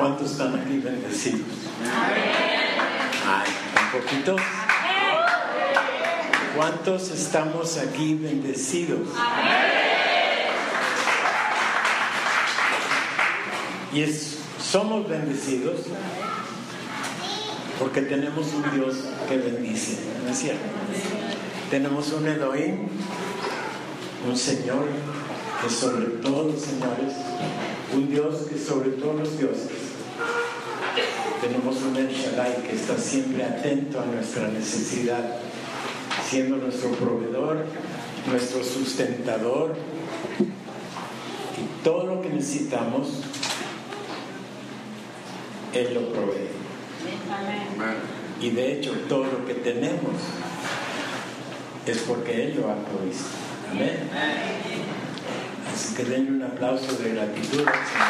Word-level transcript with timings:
¿Cuántos 0.00 0.30
están 0.30 0.58
aquí 0.58 0.78
bendecidos? 0.78 1.42
Ay, 3.26 3.50
un 3.84 4.00
poquito. 4.00 4.36
¿Cuántos 6.56 7.10
estamos 7.10 7.76
aquí 7.76 8.14
bendecidos? 8.14 9.00
Y 13.92 14.00
es, 14.00 14.38
somos 14.58 15.06
bendecidos 15.06 15.80
porque 17.78 18.00
tenemos 18.00 18.46
un 18.54 18.70
Dios 18.74 18.96
que 19.28 19.36
bendice, 19.36 19.98
¿no 20.24 20.30
es 20.30 20.38
cierto? 20.38 20.64
Tenemos 21.68 22.10
un 22.14 22.26
Elohim, 22.26 22.88
un 24.26 24.36
Señor 24.38 24.86
que 25.60 25.68
sobre 25.68 26.06
todos 26.22 26.54
los 26.54 26.62
señores, 26.62 27.14
un 27.92 28.08
Dios 28.08 28.46
que 28.48 28.58
sobre 28.58 28.92
todos 28.92 29.20
los 29.20 29.38
dioses. 29.38 29.89
Tenemos 31.40 31.82
un 31.82 31.96
El 31.96 32.08
Shaddai 32.08 32.62
que 32.62 32.76
está 32.76 32.96
siempre 32.96 33.44
atento 33.44 34.00
a 34.00 34.06
nuestra 34.06 34.48
necesidad, 34.48 35.36
siendo 36.28 36.56
nuestro 36.56 36.90
proveedor, 36.92 37.64
nuestro 38.26 38.62
sustentador. 38.62 39.74
Y 40.38 41.84
todo 41.84 42.06
lo 42.06 42.22
que 42.22 42.28
necesitamos, 42.30 43.22
Él 45.72 45.94
lo 45.94 46.12
provee. 46.12 46.48
Y 48.40 48.50
de 48.50 48.72
hecho, 48.72 48.92
todo 49.08 49.24
lo 49.24 49.46
que 49.46 49.54
tenemos 49.54 50.14
es 51.86 51.98
porque 51.98 52.44
Él 52.44 52.60
lo 52.60 52.70
ha 52.70 52.76
provisto. 52.76 53.28
Amén. 53.70 54.10
Así 55.72 55.94
que 55.94 56.04
denle 56.04 56.32
un 56.32 56.42
aplauso 56.42 56.92
de 56.96 57.14
gratitud 57.14 57.60
al 57.60 57.74
Señor. 57.74 58.08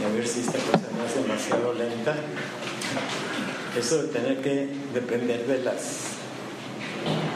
Y 0.00 0.04
a 0.04 0.08
ver 0.08 0.26
si 0.26 0.40
esta 0.40 0.58
cosa 0.58 0.88
no 0.96 1.04
es 1.04 1.16
Eso 3.78 4.02
de 4.02 4.08
tener 4.08 4.42
que 4.42 4.68
depender 4.92 5.46
de 5.46 5.62
las 5.62 6.00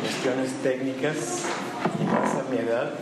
cuestiones 0.00 0.50
técnicas 0.62 1.16
y 2.00 2.04
más 2.04 2.34
a 2.34 2.42
mi 2.50 2.58
edad. 2.58 2.94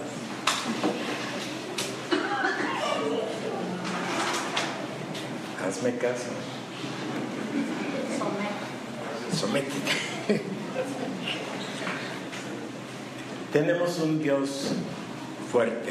Hazme 5.66 5.96
caso. 5.96 6.28
Sométete. 9.34 9.72
Tenemos 13.54 13.98
un 14.00 14.22
Dios 14.22 14.72
fuerte, 15.50 15.90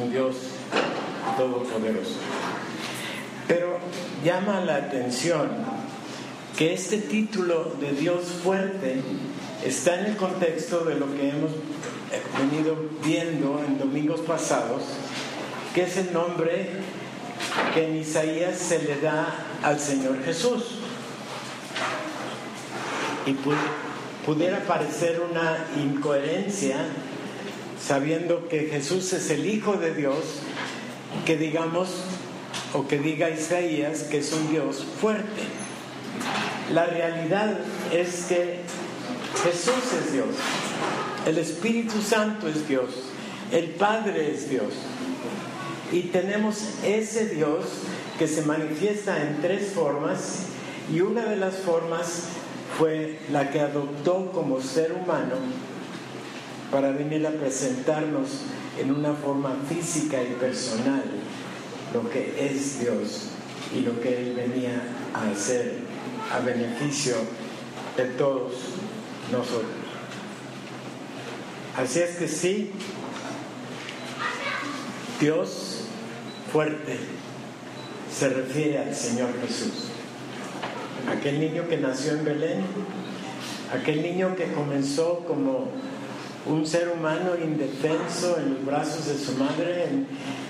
un 0.00 0.10
Dios 0.10 0.36
todopoderoso. 1.36 2.16
Llama 4.26 4.60
la 4.60 4.74
atención 4.74 5.50
que 6.58 6.74
este 6.74 6.98
título 6.98 7.76
de 7.78 7.92
Dios 7.92 8.24
fuerte 8.42 9.00
está 9.64 10.00
en 10.00 10.06
el 10.06 10.16
contexto 10.16 10.84
de 10.84 10.96
lo 10.96 11.06
que 11.14 11.28
hemos 11.28 11.52
venido 12.36 12.76
viendo 13.04 13.62
en 13.64 13.78
domingos 13.78 14.22
pasados, 14.22 14.82
que 15.72 15.84
es 15.84 15.96
el 15.98 16.12
nombre 16.12 16.70
que 17.72 17.86
en 17.86 17.98
Isaías 17.98 18.58
se 18.58 18.82
le 18.82 19.00
da 19.00 19.32
al 19.62 19.78
Señor 19.78 20.20
Jesús. 20.24 20.80
Y 23.26 23.36
pudiera 24.26 24.58
parecer 24.64 25.20
una 25.20 25.68
incoherencia 25.80 26.78
sabiendo 27.80 28.48
que 28.48 28.62
Jesús 28.72 29.12
es 29.12 29.30
el 29.30 29.46
Hijo 29.46 29.74
de 29.74 29.94
Dios, 29.94 30.40
que 31.24 31.36
digamos 31.36 31.90
o 32.76 32.86
que 32.86 32.98
diga 32.98 33.30
Isaías 33.30 34.04
que 34.04 34.18
es 34.18 34.32
un 34.32 34.50
Dios 34.50 34.84
fuerte. 35.00 35.42
La 36.72 36.84
realidad 36.84 37.58
es 37.92 38.26
que 38.28 38.60
Jesús 39.42 39.92
es 40.04 40.12
Dios, 40.12 40.28
el 41.26 41.38
Espíritu 41.38 42.02
Santo 42.02 42.48
es 42.48 42.68
Dios, 42.68 42.90
el 43.50 43.70
Padre 43.70 44.32
es 44.32 44.50
Dios. 44.50 44.74
Y 45.92 46.02
tenemos 46.02 46.56
ese 46.84 47.28
Dios 47.28 47.64
que 48.18 48.28
se 48.28 48.42
manifiesta 48.42 49.22
en 49.22 49.40
tres 49.40 49.72
formas 49.72 50.46
y 50.92 51.00
una 51.00 51.24
de 51.24 51.36
las 51.36 51.56
formas 51.56 52.24
fue 52.78 53.18
la 53.30 53.50
que 53.50 53.60
adoptó 53.60 54.32
como 54.32 54.60
ser 54.60 54.92
humano 54.92 55.36
para 56.70 56.90
venir 56.90 57.26
a 57.26 57.30
presentarnos 57.30 58.42
en 58.78 58.90
una 58.90 59.14
forma 59.14 59.56
física 59.68 60.22
y 60.22 60.34
personal 60.34 61.04
lo 61.92 62.08
que 62.10 62.34
es 62.38 62.80
Dios 62.80 63.30
y 63.74 63.80
lo 63.80 64.00
que 64.00 64.16
Él 64.18 64.34
venía 64.34 64.82
a 65.14 65.30
hacer 65.30 65.74
a 66.32 66.40
beneficio 66.40 67.14
de 67.96 68.04
todos 68.04 68.52
nosotros. 69.32 69.70
Así 71.76 72.00
es 72.00 72.16
que 72.16 72.28
sí, 72.28 72.70
Dios 75.20 75.82
fuerte 76.52 76.98
se 78.14 78.28
refiere 78.30 78.78
al 78.78 78.94
Señor 78.94 79.30
Jesús. 79.46 79.88
Aquel 81.10 81.38
niño 81.38 81.68
que 81.68 81.76
nació 81.76 82.12
en 82.12 82.24
Belén, 82.24 82.60
aquel 83.72 84.02
niño 84.02 84.34
que 84.36 84.52
comenzó 84.52 85.24
como 85.26 85.68
un 86.48 86.66
ser 86.66 86.88
humano 86.88 87.32
indefenso 87.42 88.38
en 88.38 88.54
los 88.54 88.64
brazos 88.64 89.06
de 89.06 89.18
su 89.18 89.32
madre, 89.32 89.86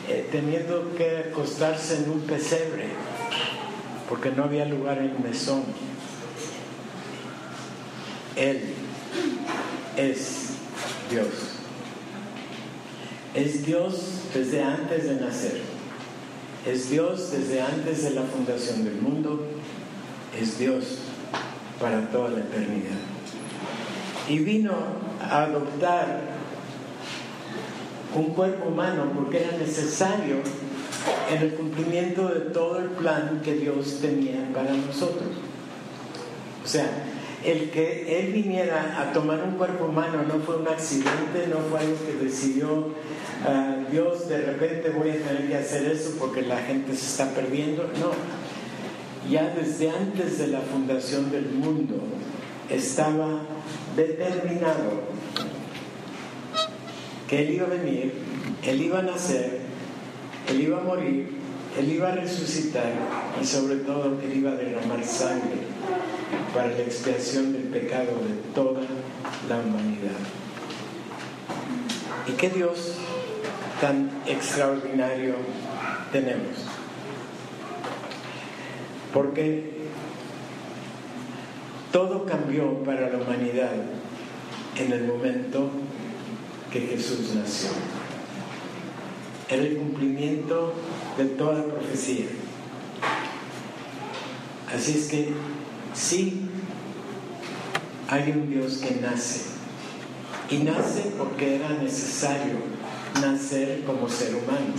eh, 0.09 0.29
teniendo 0.31 0.95
que 0.97 1.19
acostarse 1.31 1.97
en 2.05 2.11
un 2.11 2.21
pesebre, 2.21 2.89
porque 4.09 4.31
no 4.31 4.45
había 4.45 4.67
lugar 4.67 4.99
en 4.99 5.11
el 5.11 5.19
mesón. 5.21 5.65
Él 8.37 8.61
es 9.97 10.51
Dios. 11.11 11.29
Es 13.35 13.65
Dios 13.65 14.03
desde 14.35 14.63
antes 14.63 15.05
de 15.05 15.15
nacer. 15.15 15.61
Es 16.67 16.91
Dios 16.91 17.31
desde 17.33 17.63
antes 17.63 18.03
de 18.03 18.11
la 18.11 18.23
fundación 18.23 18.85
del 18.85 18.97
mundo. 18.97 19.47
Es 20.39 20.59
Dios 20.59 20.99
para 21.81 22.11
toda 22.11 22.31
la 22.31 22.41
eternidad. 22.41 23.16
Y 24.29 24.39
vino 24.41 24.73
a 25.23 25.43
adoptar 25.43 26.21
un 28.15 28.35
cuerpo 28.35 28.69
humano 28.69 29.13
porque 29.15 29.45
era 29.45 29.57
necesario 29.59 30.37
en 31.31 31.43
el 31.43 31.55
cumplimiento 31.55 32.29
de 32.29 32.41
todo 32.51 32.79
el 32.79 32.89
plan 32.91 33.41
que 33.45 33.55
Dios 33.55 33.99
tenía 34.01 34.49
para 34.53 34.73
nosotros. 34.73 35.29
O 36.65 36.69
sea, 36.69 36.89
el 37.45 37.71
que 37.71 38.19
Él 38.19 38.33
viniera 38.33 39.01
a 39.01 39.13
tomar 39.13 39.43
un 39.45 39.53
cuerpo 39.57 39.85
humano 39.85 40.25
no 40.27 40.41
fue 40.41 40.57
un 40.57 40.67
accidente, 40.67 41.47
no 41.49 41.59
fue 41.71 41.81
algo 41.81 41.97
que 42.05 42.25
decidió 42.25 42.89
ah, 43.47 43.77
Dios, 43.91 44.29
de 44.29 44.39
repente 44.39 44.91
voy 44.91 45.11
a 45.11 45.17
tener 45.17 45.49
que 45.49 45.57
hacer 45.57 45.87
eso 45.87 46.15
porque 46.19 46.43
la 46.43 46.59
gente 46.59 46.95
se 46.97 47.07
está 47.07 47.31
perdiendo. 47.35 47.85
No, 48.01 48.11
ya 49.31 49.55
desde 49.55 49.91
antes 49.91 50.39
de 50.39 50.49
la 50.49 50.61
fundación 50.61 51.31
del 51.31 51.47
mundo 51.51 51.97
estaba 52.71 53.43
determinado 53.97 55.07
que 57.29 57.43
Él 57.43 57.55
iba 57.55 57.67
a 57.67 57.71
venir, 57.71 58.13
Él 58.63 58.83
iba 58.83 58.99
a 59.01 59.03
nacer, 59.03 59.61
Él 60.49 60.61
iba 60.61 60.79
a 60.79 60.83
morir, 60.83 61.29
Él 61.79 61.93
iba 61.93 62.09
a 62.09 62.13
resucitar 62.13 62.93
y 63.41 63.45
sobre 63.45 63.77
todo 63.77 64.19
Él 64.21 64.37
iba 64.37 64.53
a 64.53 64.55
derramar 64.55 65.05
sangre 65.05 65.59
para 66.55 66.69
la 66.69 66.81
expiación 66.81 67.53
del 67.53 67.65
pecado 67.65 68.13
de 68.27 68.53
toda 68.55 68.83
la 69.49 69.59
humanidad. 69.59 70.17
¿Y 72.29 72.33
qué 72.33 72.51
Dios 72.51 72.95
tan 73.81 74.11
extraordinario 74.27 75.35
tenemos? 76.13 76.67
Porque 79.13 79.71
todo 81.97 82.27
cambió 82.27 82.85
para 82.85 83.09
la 83.09 83.17
humanidad 83.17 83.73
en 84.79 84.93
el 84.93 85.05
momento 85.05 85.71
que 86.71 86.81
Jesús 86.81 87.35
nació. 87.35 87.71
Era 89.49 89.63
el 89.63 89.79
cumplimiento 89.79 90.75
de 91.17 91.25
toda 91.25 91.65
profecía. 91.65 92.27
Así 94.71 94.99
es 94.99 95.09
que 95.09 95.33
sí 95.95 96.43
hay 98.11 98.31
un 98.31 98.51
Dios 98.51 98.77
que 98.77 98.97
nace. 98.97 99.47
Y 100.51 100.59
nace 100.59 101.13
porque 101.17 101.57
era 101.57 101.71
necesario 101.83 102.57
nacer 103.23 103.85
como 103.87 104.07
ser 104.07 104.35
humano. 104.35 104.75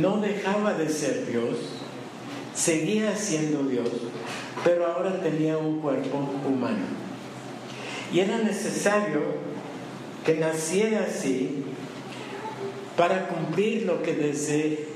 No 0.00 0.20
dejaba 0.20 0.74
de 0.74 0.90
ser 0.90 1.26
Dios, 1.26 1.79
seguía 2.54 3.16
siendo 3.16 3.62
Dios, 3.64 3.88
pero 4.64 4.86
ahora 4.86 5.20
tenía 5.20 5.56
un 5.58 5.80
cuerpo 5.80 6.18
humano. 6.46 6.84
Y 8.12 8.20
era 8.20 8.38
necesario 8.38 9.20
que 10.24 10.34
naciera 10.34 11.06
así 11.08 11.64
para 12.96 13.28
cumplir 13.28 13.86
lo 13.86 14.02
que 14.02 14.14
desde, 14.14 14.86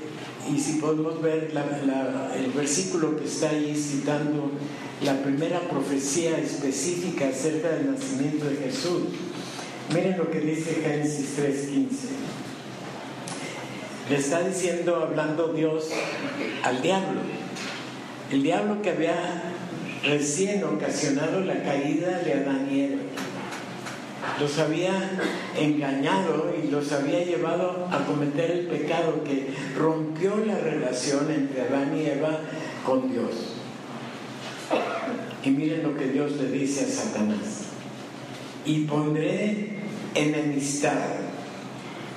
y 0.53 0.59
si 0.59 0.73
podemos 0.73 1.21
ver 1.21 1.51
el 2.35 2.51
versículo 2.51 3.17
que 3.17 3.25
está 3.25 3.49
ahí 3.49 3.75
citando 3.75 4.51
la 5.01 5.21
primera 5.23 5.59
profecía 5.61 6.37
específica 6.37 7.29
acerca 7.29 7.69
del 7.69 7.91
nacimiento 7.91 8.45
de 8.45 8.57
Jesús, 8.57 9.03
miren 9.93 10.17
lo 10.17 10.29
que 10.29 10.41
dice 10.41 10.81
Génesis 10.83 11.37
3.15. 11.39 12.44
Le 14.09 14.17
está 14.17 14.41
diciendo, 14.41 14.95
hablando 14.97 15.53
Dios 15.53 15.89
al 16.63 16.81
diablo, 16.81 17.21
el 18.31 18.43
diablo 18.43 18.81
que 18.81 18.91
había 18.91 19.53
recién 20.03 20.63
ocasionado 20.63 21.39
la 21.41 21.63
caída 21.63 22.19
de 22.19 22.33
Adán 22.33 22.67
y 22.71 22.81
Eva 22.81 23.01
los 24.39 24.59
había 24.59 25.11
engañado 25.57 26.53
y 26.61 26.67
los 26.67 26.91
había 26.91 27.23
llevado 27.23 27.87
a 27.91 28.05
cometer 28.05 28.51
el 28.51 28.67
pecado 28.67 29.23
que 29.23 29.53
rompió 29.77 30.37
la 30.37 30.57
relación 30.57 31.31
entre 31.31 31.61
Adán 31.61 31.97
y 31.97 32.05
Eva 32.05 32.39
con 32.85 33.11
Dios. 33.11 33.53
Y 35.43 35.49
miren 35.51 35.83
lo 35.83 35.95
que 35.95 36.07
Dios 36.07 36.33
le 36.33 36.49
dice 36.49 36.85
a 36.85 36.87
Satanás. 36.87 37.65
Y 38.65 38.85
pondré 38.85 39.77
enemistad 40.15 40.97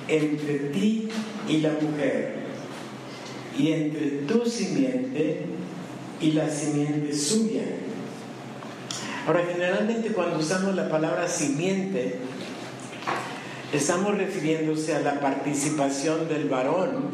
entre 0.07 0.55
ti 0.71 1.09
y 1.49 1.57
la 1.57 1.71
mujer, 1.71 2.35
y 3.57 3.71
entre 3.71 4.09
tu 4.27 4.45
simiente 4.45 5.41
y 6.21 6.31
la 6.31 6.49
simiente 6.49 7.13
suya 7.13 7.63
Ahora, 9.29 9.43
generalmente 9.45 10.09
cuando 10.09 10.39
usamos 10.39 10.75
la 10.75 10.89
palabra 10.89 11.27
simiente, 11.27 12.15
estamos 13.71 14.17
refiriéndose 14.17 14.95
a 14.95 15.01
la 15.01 15.19
participación 15.19 16.27
del 16.27 16.49
varón 16.49 17.11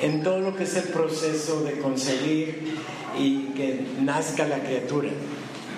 en 0.00 0.24
todo 0.24 0.40
lo 0.40 0.56
que 0.56 0.64
es 0.64 0.74
el 0.74 0.88
proceso 0.88 1.62
de 1.62 1.78
concebir 1.78 2.78
y 3.16 3.52
que 3.54 3.80
nazca 4.00 4.48
la 4.48 4.58
criatura. 4.58 5.10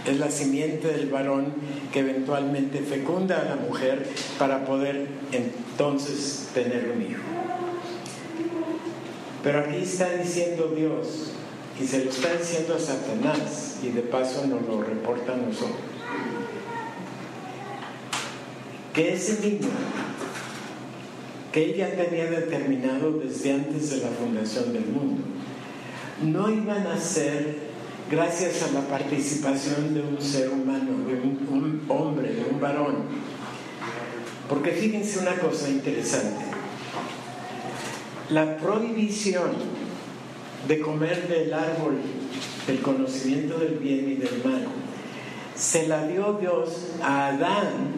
Es 0.07 0.19
la 0.19 0.31
simiente 0.31 0.89
del 0.89 1.11
varón 1.11 1.53
que 1.93 2.01
eventualmente 2.01 2.79
fecunda 2.79 3.41
a 3.41 3.45
la 3.45 3.57
mujer 3.57 4.07
para 4.39 4.65
poder 4.65 5.07
entonces 5.33 6.49
tener 6.55 6.95
un 6.97 7.03
hijo. 7.03 7.21
Pero 9.45 9.59
aquí 9.61 9.77
está 9.77 10.11
diciendo 10.15 10.73
Dios, 10.75 11.33
y 11.79 11.87
se 11.87 12.03
lo 12.03 12.11
está 12.11 12.35
diciendo 12.35 12.75
a 12.75 12.79
Satanás 12.79 13.77
y 13.83 13.91
de 13.91 14.01
paso 14.01 14.47
nos 14.47 14.63
lo 14.63 14.83
reporta 14.83 15.35
a 15.35 15.37
nosotros. 15.37 15.77
Que 18.95 19.13
ese 19.13 19.41
niño 19.47 19.69
que 21.53 21.67
él 21.67 21.77
ya 21.77 21.95
tenía 21.95 22.29
determinado 22.31 23.13
desde 23.13 23.53
antes 23.53 23.91
de 23.91 23.99
la 23.99 24.09
fundación 24.09 24.73
del 24.73 24.87
mundo, 24.87 25.23
no 26.23 26.51
iba 26.51 26.75
a 26.75 26.81
nacer 26.81 27.59
gracias 28.11 28.63
a 28.63 28.73
la 28.73 28.81
participación 28.81 29.95
de 29.95 30.01
un 30.01 30.21
ser 30.21 30.49
humano, 30.49 31.07
de 31.07 31.15
un 31.15 31.85
hombre, 31.89 32.33
de 32.33 32.45
un 32.51 32.61
varón. 32.61 33.05
Porque 34.49 34.73
fíjense 34.73 35.21
una 35.21 35.37
cosa 35.37 35.69
interesante. 35.69 36.54
La 38.31 38.57
prohibición 38.57 39.53
de 40.67 40.81
comer 40.81 41.29
del 41.29 41.53
árbol 41.53 41.99
del 42.67 42.81
conocimiento 42.81 43.59
del 43.59 43.75
bien 43.75 44.11
y 44.11 44.15
del 44.15 44.43
mal, 44.43 44.67
se 45.55 45.87
la 45.87 46.07
dio 46.07 46.39
Dios 46.41 46.93
a 47.03 47.29
Adán 47.29 47.93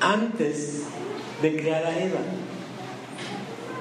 antes 0.00 0.82
de 1.40 1.56
crear 1.56 1.84
a 1.84 1.98
Eva. 1.98 2.20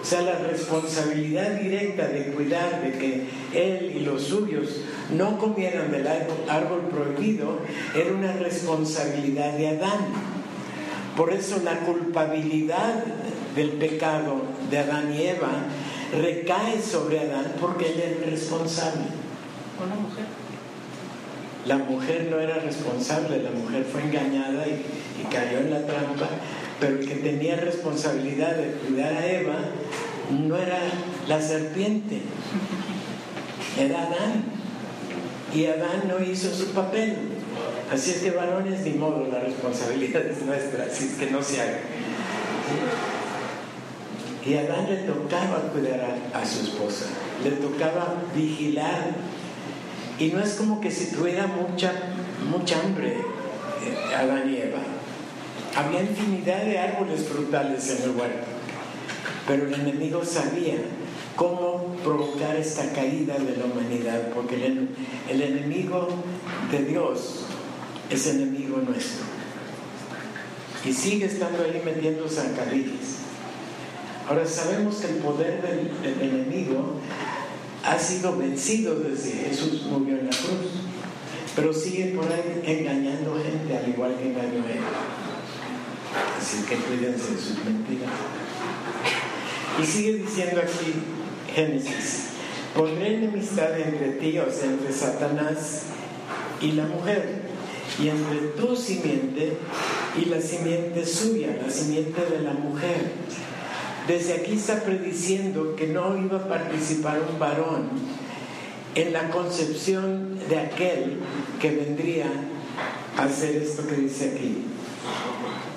O 0.01 0.05
sea, 0.05 0.21
la 0.21 0.37
responsabilidad 0.39 1.51
directa 1.61 2.07
de 2.07 2.33
cuidar 2.33 2.81
de 2.81 2.97
que 2.97 3.27
él 3.53 3.93
y 3.95 3.99
los 4.01 4.23
suyos 4.23 4.81
no 5.15 5.37
comieran 5.37 5.91
del 5.91 6.07
árbol 6.07 6.89
prohibido 6.91 7.59
era 7.95 8.11
una 8.11 8.33
responsabilidad 8.33 9.53
de 9.53 9.69
Adán. 9.69 10.07
Por 11.15 11.31
eso 11.31 11.61
la 11.63 11.79
culpabilidad 11.81 13.03
del 13.55 13.69
pecado 13.73 14.41
de 14.73 14.79
Adán 14.79 15.13
y 15.13 15.21
Eva 15.21 15.51
recae 16.19 16.81
sobre 16.81 17.19
Adán 17.19 17.53
porque 17.61 17.93
él 17.93 17.99
es 17.99 18.31
responsable. 18.31 19.03
¿O 19.79 19.85
la 19.87 19.95
mujer? 19.95 20.25
La 21.67 21.77
mujer 21.77 22.27
no 22.31 22.39
era 22.39 22.55
responsable, 22.55 23.41
la 23.43 23.51
mujer 23.51 23.85
fue 23.85 24.01
engañada 24.01 24.65
y, 24.67 24.83
cayó 25.31 25.59
en 25.59 25.71
la 25.71 25.85
trampa, 25.85 26.27
pero 26.79 26.99
el 26.99 27.07
que 27.07 27.15
tenía 27.15 27.55
responsabilidad 27.55 28.55
de 28.57 28.73
cuidar 28.73 29.13
a 29.13 29.25
Eva 29.25 29.55
no 30.31 30.57
era 30.57 30.79
la 31.27 31.41
serpiente, 31.41 32.21
era 33.79 34.01
Adán. 34.01 34.43
Y 35.55 35.65
Adán 35.67 36.09
no 36.09 36.21
hizo 36.21 36.53
su 36.53 36.71
papel. 36.71 37.15
Así 37.91 38.11
es 38.11 38.17
que 38.17 38.31
varones, 38.31 38.81
ni 38.81 38.91
modo, 38.93 39.27
la 39.31 39.39
responsabilidad 39.39 40.25
es 40.25 40.41
nuestra, 40.41 40.85
así 40.85 41.05
es 41.05 41.13
que 41.13 41.31
no 41.31 41.41
se 41.41 41.61
haga. 41.61 41.79
Y 44.45 44.55
a 44.55 44.61
Adán 44.61 44.87
le 44.89 44.97
tocaba 44.97 45.59
cuidar 45.71 46.17
a, 46.33 46.45
su 46.45 46.61
esposa, 46.61 47.05
le 47.43 47.51
tocaba 47.51 48.15
vigilar. 48.35 49.15
Y 50.19 50.27
no 50.27 50.41
es 50.41 50.53
como 50.55 50.81
que 50.81 50.91
si 50.91 51.15
tuviera 51.15 51.47
mucha, 51.47 51.93
mucha 52.49 52.79
hambre 52.81 53.13
eh, 53.13 54.15
Adán 54.15 54.49
y 54.49 54.57
Eva. 54.57 54.79
Había 55.75 56.01
infinidad 56.01 56.63
de 56.63 56.77
árboles 56.77 57.21
frutales 57.21 57.89
en 57.89 58.03
el 58.03 58.15
huerto, 58.17 58.45
pero 59.47 59.65
el 59.65 59.73
enemigo 59.73 60.23
sabía 60.23 60.75
cómo 61.35 61.95
provocar 62.03 62.55
esta 62.57 62.91
caída 62.93 63.37
de 63.39 63.57
la 63.57 63.65
humanidad, 63.65 64.29
porque 64.35 64.65
el, 64.65 64.89
el 65.29 65.41
enemigo 65.41 66.09
de 66.69 66.83
Dios 66.83 67.45
es 68.09 68.27
enemigo 68.27 68.77
nuestro. 68.77 69.25
Y 70.85 70.93
sigue 70.93 71.25
estando 71.25 71.63
ahí 71.63 71.81
metiendo 71.83 72.27
zancadillas. 72.27 73.23
Ahora 74.27 74.45
sabemos 74.45 74.97
que 74.97 75.07
el 75.07 75.15
poder 75.15 75.61
del, 75.61 76.21
enemigo 76.21 76.95
ha 77.83 77.99
sido 77.99 78.37
vencido 78.37 78.95
desde 78.95 79.31
Jesús 79.31 79.83
murió 79.83 80.17
en 80.17 80.27
la 80.27 80.31
cruz, 80.31 80.71
pero 81.55 81.73
sigue 81.73 82.13
por 82.15 82.25
ahí 82.31 82.61
engañando 82.65 83.35
gente 83.43 83.77
al 83.77 83.89
igual 83.89 84.15
que 84.15 84.29
engañó 84.29 84.65
él. 84.65 84.79
Así 86.39 86.63
que 86.63 86.75
cuídense 86.75 87.33
de 87.33 87.41
sus 87.41 87.65
mentiras. 87.65 88.09
Y 89.81 89.85
sigue 89.85 90.13
diciendo 90.19 90.61
aquí 90.61 90.93
Génesis, 91.53 92.27
pondré 92.73 93.15
enemistad 93.15 93.77
entre 93.77 94.11
ti, 94.13 94.39
o 94.39 94.49
sea, 94.49 94.69
entre 94.69 94.93
Satanás 94.93 95.83
y 96.61 96.71
la 96.71 96.85
mujer, 96.85 97.41
y 98.01 98.07
entre 98.07 98.37
tu 98.55 98.73
simiente 98.77 99.57
y 100.17 100.25
la 100.25 100.39
simiente 100.39 101.05
suya, 101.05 101.57
la 101.61 101.69
simiente 101.69 102.21
de 102.21 102.39
la 102.39 102.53
mujer 102.53 103.11
desde 104.07 104.33
aquí 104.33 104.53
está 104.53 104.83
prediciendo 104.83 105.75
que 105.75 105.87
no 105.87 106.17
iba 106.17 106.37
a 106.37 106.47
participar 106.47 107.21
un 107.31 107.39
varón 107.39 107.89
en 108.95 109.13
la 109.13 109.29
concepción 109.29 110.37
de 110.49 110.59
aquel 110.59 111.19
que 111.61 111.71
vendría 111.71 112.25
a 113.17 113.23
hacer 113.23 113.55
esto 113.55 113.87
que 113.87 113.95
dice 113.95 114.33
aquí. 114.35 114.65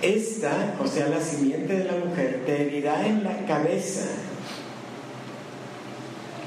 Esta, 0.03 0.77
o 0.83 0.87
sea, 0.87 1.09
la 1.09 1.21
simiente 1.21 1.79
de 1.79 1.85
la 1.85 2.05
mujer, 2.05 2.43
te 2.45 2.63
herirá 2.63 3.07
en 3.07 3.25
la 3.25 3.47
cabeza. 3.47 4.07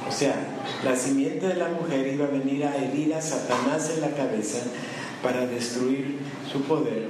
O 0.08 0.12
sea, 0.12 0.36
la 0.84 0.96
simiente 0.96 1.48
de 1.48 1.56
la 1.56 1.70
mujer 1.70 2.08
iba 2.14 2.26
a 2.26 2.30
venir 2.30 2.66
a 2.66 2.76
herir 2.76 3.14
a 3.14 3.22
Satanás 3.22 3.92
en 3.96 4.02
la 4.02 4.12
cabeza 4.12 4.60
para 5.24 5.46
destruir 5.48 6.20
su 6.52 6.62
poder 6.64 7.08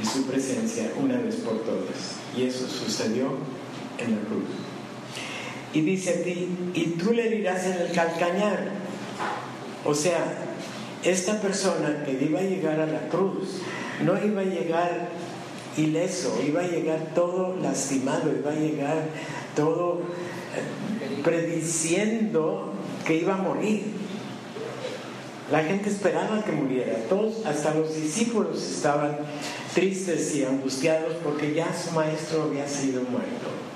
y 0.00 0.06
su 0.06 0.26
presencia 0.26 0.90
una 1.02 1.18
vez 1.18 1.36
por 1.36 1.58
todas. 1.62 2.16
Y 2.36 2.44
eso 2.44 2.68
sucedió 2.68 3.38
en 3.98 4.12
la 4.12 4.20
cruz. 4.22 4.44
Y 5.72 5.82
dice 5.82 6.10
a 6.10 6.22
ti, 6.22 6.48
y 6.74 6.84
tú 6.98 7.12
le 7.12 7.28
dirás 7.28 7.66
en 7.66 7.74
el 7.74 7.92
calcañar. 7.92 8.70
O 9.84 9.94
sea, 9.94 10.24
esta 11.04 11.40
persona 11.40 12.02
que 12.04 12.12
iba 12.12 12.40
a 12.40 12.42
llegar 12.42 12.80
a 12.80 12.86
la 12.86 13.08
cruz 13.08 13.60
no 14.04 14.16
iba 14.24 14.40
a 14.40 14.44
llegar 14.44 15.08
ileso, 15.76 16.40
iba 16.46 16.62
a 16.62 16.66
llegar 16.66 17.12
todo 17.14 17.56
lastimado, 17.62 18.32
iba 18.34 18.52
a 18.52 18.54
llegar 18.54 19.04
todo 19.54 20.00
eh, 20.00 21.20
prediciendo 21.22 22.72
que 23.06 23.16
iba 23.16 23.34
a 23.34 23.38
morir. 23.38 23.84
La 25.50 25.62
gente 25.62 25.90
esperaba 25.90 26.44
que 26.44 26.52
muriera, 26.52 26.96
todos, 27.08 27.46
hasta 27.46 27.74
los 27.74 27.94
discípulos 27.94 28.62
estaban 28.62 29.18
tristes 29.74 30.34
y 30.34 30.44
angustiados 30.44 31.14
porque 31.22 31.54
ya 31.54 31.72
su 31.72 31.92
maestro 31.92 32.44
había 32.44 32.66
sido 32.66 33.02
muerto 33.02 33.66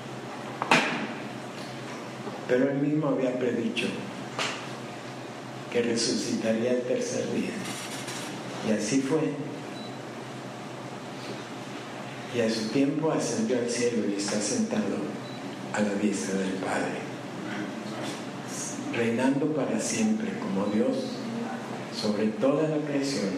pero 2.51 2.69
él 2.69 2.79
mismo 2.79 3.07
había 3.07 3.39
predicho 3.39 3.87
que 5.71 5.81
resucitaría 5.83 6.73
el 6.73 6.81
tercer 6.81 7.31
día. 7.33 7.51
Y 8.67 8.73
así 8.73 8.99
fue. 8.99 9.21
y 12.35 12.41
a 12.41 12.49
su 12.49 12.67
tiempo 12.69 13.09
ascendió 13.09 13.57
al 13.57 13.69
cielo 13.69 14.03
y 14.09 14.15
está 14.15 14.41
sentado 14.41 14.97
a 15.73 15.79
la 15.79 15.93
diestra 15.95 16.39
del 16.39 16.53
Padre, 16.55 16.99
reinando 18.97 19.53
para 19.53 19.79
siempre 19.79 20.31
como 20.39 20.65
Dios 20.73 20.97
sobre 21.95 22.27
toda 22.27 22.67
la 22.67 22.77
creación 22.85 23.29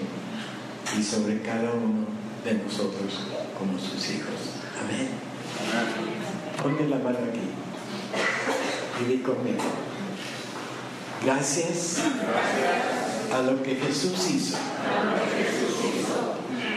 y 0.97 1.03
sobre 1.03 1.39
cada 1.41 1.71
uno 1.71 2.07
de 2.43 2.53
nosotros 2.55 3.19
como 3.59 3.77
sus 3.77 4.09
hijos. 4.09 4.57
Amén. 4.83 5.09
Ponme 6.61 6.87
la 6.87 6.97
mano 6.97 7.19
aquí 7.29 7.62
Gracias 11.25 11.99
a 13.33 13.41
lo 13.41 13.63
que 13.63 13.75
Jesús 13.75 14.29
hizo. 14.29 14.57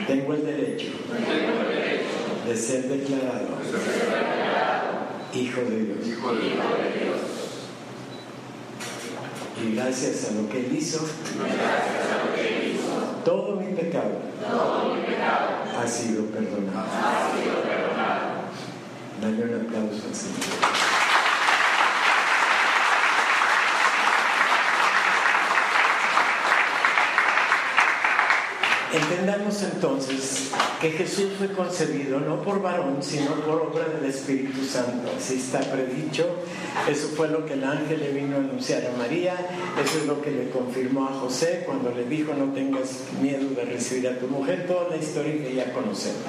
Tengo 0.06 0.35
el 0.35 0.47
derecho 0.47 0.92
de 2.47 2.56
ser 2.56 2.88
declarado 2.88 3.56
hijo 5.35 5.61
de 5.62 5.85
Dios. 5.85 6.06
Y 9.62 9.75
gracias 9.75 10.28
a 10.28 10.35
lo 10.35 10.49
que 10.49 10.59
Él 10.66 10.76
hizo, 10.78 11.00
todo 13.25 13.56
mi 13.56 13.73
pecado 13.75 14.21
ha 15.78 15.87
sido 15.87 16.26
perdonado. 16.26 16.87
Dale 19.21 19.45
un 19.45 19.66
aplauso 19.66 20.06
al 20.09 20.14
Señor. 20.14 20.96
Entendamos 28.97 29.62
entonces 29.62 30.50
que 30.81 30.91
Jesús 30.91 31.33
fue 31.37 31.49
concebido 31.53 32.19
no 32.19 32.41
por 32.41 32.62
varón, 32.62 32.97
sino 33.03 33.33
por 33.43 33.61
obra 33.61 33.87
del 33.88 34.09
Espíritu 34.09 34.65
Santo. 34.65 35.11
Así 35.15 35.35
está 35.35 35.61
predicho. 35.61 36.26
Eso 36.91 37.09
fue 37.09 37.29
lo 37.29 37.45
que 37.45 37.55
el 37.55 37.65
ángel 37.65 38.00
le 38.00 38.12
vino 38.12 38.37
a 38.37 38.38
anunciar 38.38 38.87
a 38.87 38.97
María. 38.97 39.35
Eso 39.85 39.99
es 39.99 40.07
lo 40.07 40.23
que 40.23 40.31
le 40.31 40.49
confirmó 40.49 41.09
a 41.09 41.12
José 41.12 41.65
cuando 41.67 41.91
le 41.91 42.05
dijo 42.05 42.33
no 42.33 42.55
tengas 42.55 43.03
miedo 43.21 43.50
de 43.50 43.67
recibir 43.67 44.09
a 44.09 44.19
tu 44.19 44.29
mujer. 44.29 44.67
Toda 44.67 44.88
la 44.88 44.97
historia 44.97 45.43
que 45.43 45.55
ya 45.55 45.75
conocemos. 45.75 46.23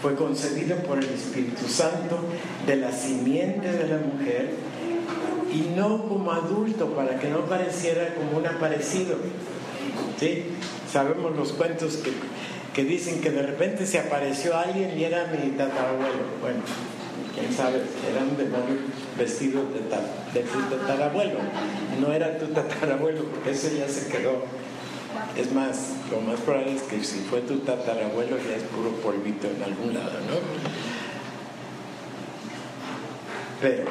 Fue 0.00 0.14
concebido 0.14 0.76
por 0.78 0.98
el 0.98 1.10
Espíritu 1.10 1.68
Santo 1.68 2.18
de 2.66 2.76
la 2.76 2.92
simiente 2.92 3.70
de 3.70 3.86
la 3.86 3.98
mujer 3.98 4.54
y 5.52 5.76
no 5.76 6.08
como 6.08 6.32
adulto 6.32 6.94
para 6.94 7.18
que 7.18 7.28
no 7.28 7.40
pareciera 7.40 8.14
como 8.14 8.38
un 8.38 8.46
aparecido. 8.46 9.16
¿Sí? 10.20 10.44
Sabemos 10.92 11.34
los 11.34 11.52
cuentos 11.54 11.96
que, 11.96 12.12
que, 12.74 12.84
dicen 12.84 13.22
que 13.22 13.30
de 13.30 13.40
repente 13.40 13.86
se 13.86 13.98
apareció 13.98 14.54
alguien 14.54 14.98
y 14.98 15.04
era 15.04 15.28
mi 15.28 15.52
tatarabuelo. 15.52 16.24
Bueno, 16.42 16.60
quién 17.34 17.50
sabe, 17.50 17.80
era 18.06 18.20
un 18.22 18.36
demonio 18.36 18.76
vestido 19.16 19.62
de, 19.62 19.80
de 20.38 20.46
tu 20.46 20.60
tatarabuelo. 20.60 21.38
No 21.98 22.12
era 22.12 22.38
tu 22.38 22.48
tatarabuelo, 22.48 23.24
porque 23.24 23.52
eso 23.52 23.68
ya 23.74 23.88
se 23.88 24.08
quedó. 24.08 24.44
Es 25.38 25.52
más, 25.52 25.94
lo 26.10 26.20
más 26.20 26.38
probable 26.40 26.74
es 26.76 26.82
que 26.82 27.02
si 27.02 27.20
fue 27.20 27.40
tu 27.40 27.60
tatarabuelo 27.60 28.36
ya 28.36 28.56
es 28.56 28.62
puro 28.64 28.90
polvito 28.96 29.46
en 29.46 29.62
algún 29.62 29.94
lado, 29.94 30.20
¿no? 30.28 30.36
Pero 33.62 33.84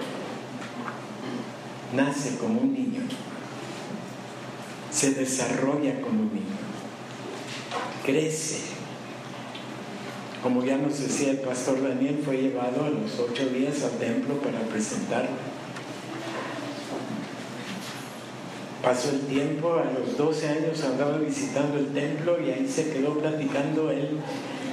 nace 1.96 2.38
como 2.38 2.62
un 2.62 2.74
niño, 2.74 3.02
se 4.92 5.12
desarrolla 5.12 6.02
como 6.02 6.24
niño 6.24 6.70
crece. 8.10 8.60
Como 10.42 10.64
ya 10.64 10.78
nos 10.78 11.00
decía 11.00 11.32
el 11.32 11.40
pastor 11.40 11.82
Daniel, 11.84 12.22
fue 12.24 12.38
llevado 12.38 12.86
a 12.86 12.90
los 12.90 13.20
ocho 13.20 13.50
días 13.50 13.84
al 13.84 13.92
templo 14.00 14.36
para 14.36 14.60
presentar. 14.62 15.30
Pasó 18.82 19.10
el 19.10 19.20
tiempo, 19.22 19.74
a 19.74 19.92
los 19.92 20.18
12 20.18 20.48
años 20.48 20.84
andaba 20.86 21.18
visitando 21.18 21.78
el 21.78 21.88
templo 21.88 22.40
y 22.40 22.52
ahí 22.52 22.68
se 22.68 22.90
quedó 22.90 23.20
platicando 23.20 23.92
él, 23.92 24.18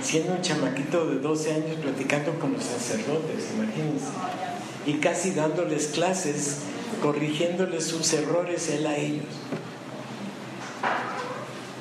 siendo 0.00 0.34
un 0.34 0.42
chamaquito 0.42 1.08
de 1.08 1.18
12 1.18 1.52
años, 1.52 1.76
platicando 1.82 2.38
con 2.38 2.52
los 2.52 2.62
sacerdotes, 2.62 3.48
imagínense. 3.56 4.06
Y 4.86 4.94
casi 5.00 5.32
dándoles 5.32 5.88
clases, 5.88 6.58
corrigiéndoles 7.02 7.84
sus 7.84 8.12
errores 8.12 8.70
él 8.70 8.86
a 8.86 8.96
ellos 8.96 9.24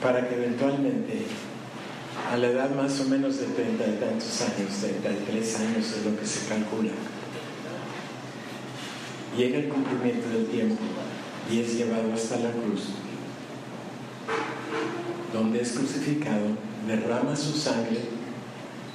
para 0.05 0.29
que 0.29 0.35
eventualmente, 0.35 1.25
a 2.31 2.37
la 2.37 2.47
edad 2.49 2.69
más 2.75 2.99
o 2.99 3.05
menos 3.05 3.39
de 3.39 3.47
treinta 3.47 3.85
y 3.87 3.93
tantos 3.93 4.39
años, 4.41 4.69
33 4.79 5.59
años 5.61 5.93
es 5.97 6.05
lo 6.05 6.15
que 6.15 6.27
se 6.27 6.47
calcula, 6.47 6.91
llega 9.35 9.57
el 9.57 9.67
cumplimiento 9.67 10.29
del 10.29 10.45
tiempo 10.45 10.83
y 11.51 11.59
es 11.59 11.73
llevado 11.73 12.13
hasta 12.13 12.37
la 12.37 12.51
cruz, 12.51 12.89
donde 15.33 15.61
es 15.61 15.71
crucificado, 15.71 16.49
derrama 16.85 17.35
su 17.35 17.57
sangre, 17.57 18.01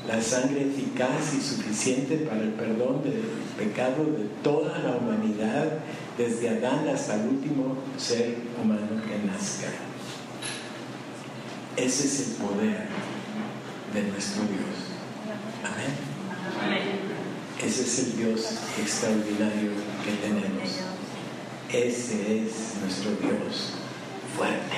la 0.07 0.23
sangre 0.23 0.63
eficaz 0.63 1.35
y 1.37 1.41
suficiente 1.41 2.19
para 2.19 2.43
el 2.43 2.51
perdón 2.51 3.03
del 3.03 3.21
pecado 3.59 4.05
de 4.05 4.29
toda 4.45 4.79
la 4.79 4.97
humanidad, 4.99 5.73
desde 6.17 6.51
Adán 6.51 6.89
hasta 6.89 7.17
el 7.17 7.31
último 7.31 7.79
ser 7.99 8.37
humano 8.63 9.03
que 9.09 9.27
nazca. 9.27 9.90
Ese 11.81 12.05
es 12.05 12.21
el 12.21 12.35
poder 12.35 12.89
de 13.95 14.03
nuestro 14.03 14.43
Dios. 14.43 14.77
Amén. 15.65 15.97
Ese 17.59 17.83
es 17.83 17.99
el 18.01 18.17
Dios 18.19 18.53
extraordinario 18.79 19.71
que 20.05 20.13
tenemos. 20.21 20.69
Ese 21.73 22.45
es 22.45 22.53
nuestro 22.83 23.13
Dios 23.13 23.73
fuerte 24.37 24.77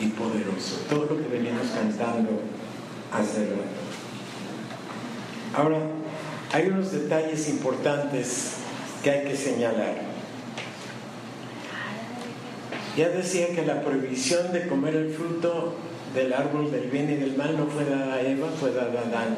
y 0.00 0.06
poderoso. 0.10 0.76
Todo 0.88 1.06
lo 1.06 1.20
que 1.20 1.28
veníamos 1.28 1.66
cantando 1.66 2.40
hace 3.12 3.46
rato. 3.46 3.84
Ahora, 5.56 5.80
hay 6.52 6.68
unos 6.68 6.92
detalles 6.92 7.48
importantes 7.48 8.52
que 9.02 9.10
hay 9.10 9.24
que 9.24 9.36
señalar. 9.36 10.13
Ya 12.96 13.08
decía 13.08 13.48
que 13.48 13.66
la 13.66 13.82
prohibición 13.82 14.52
de 14.52 14.68
comer 14.68 14.94
el 14.94 15.10
fruto 15.10 15.74
del 16.14 16.32
árbol 16.32 16.70
del 16.70 16.88
bien 16.90 17.10
y 17.10 17.16
del 17.16 17.36
mal 17.36 17.56
no 17.56 17.66
fue 17.66 17.84
dada 17.84 18.14
a 18.14 18.22
Eva, 18.22 18.48
fue 18.60 18.70
dada 18.70 19.00
a 19.00 19.08
Adán. 19.08 19.36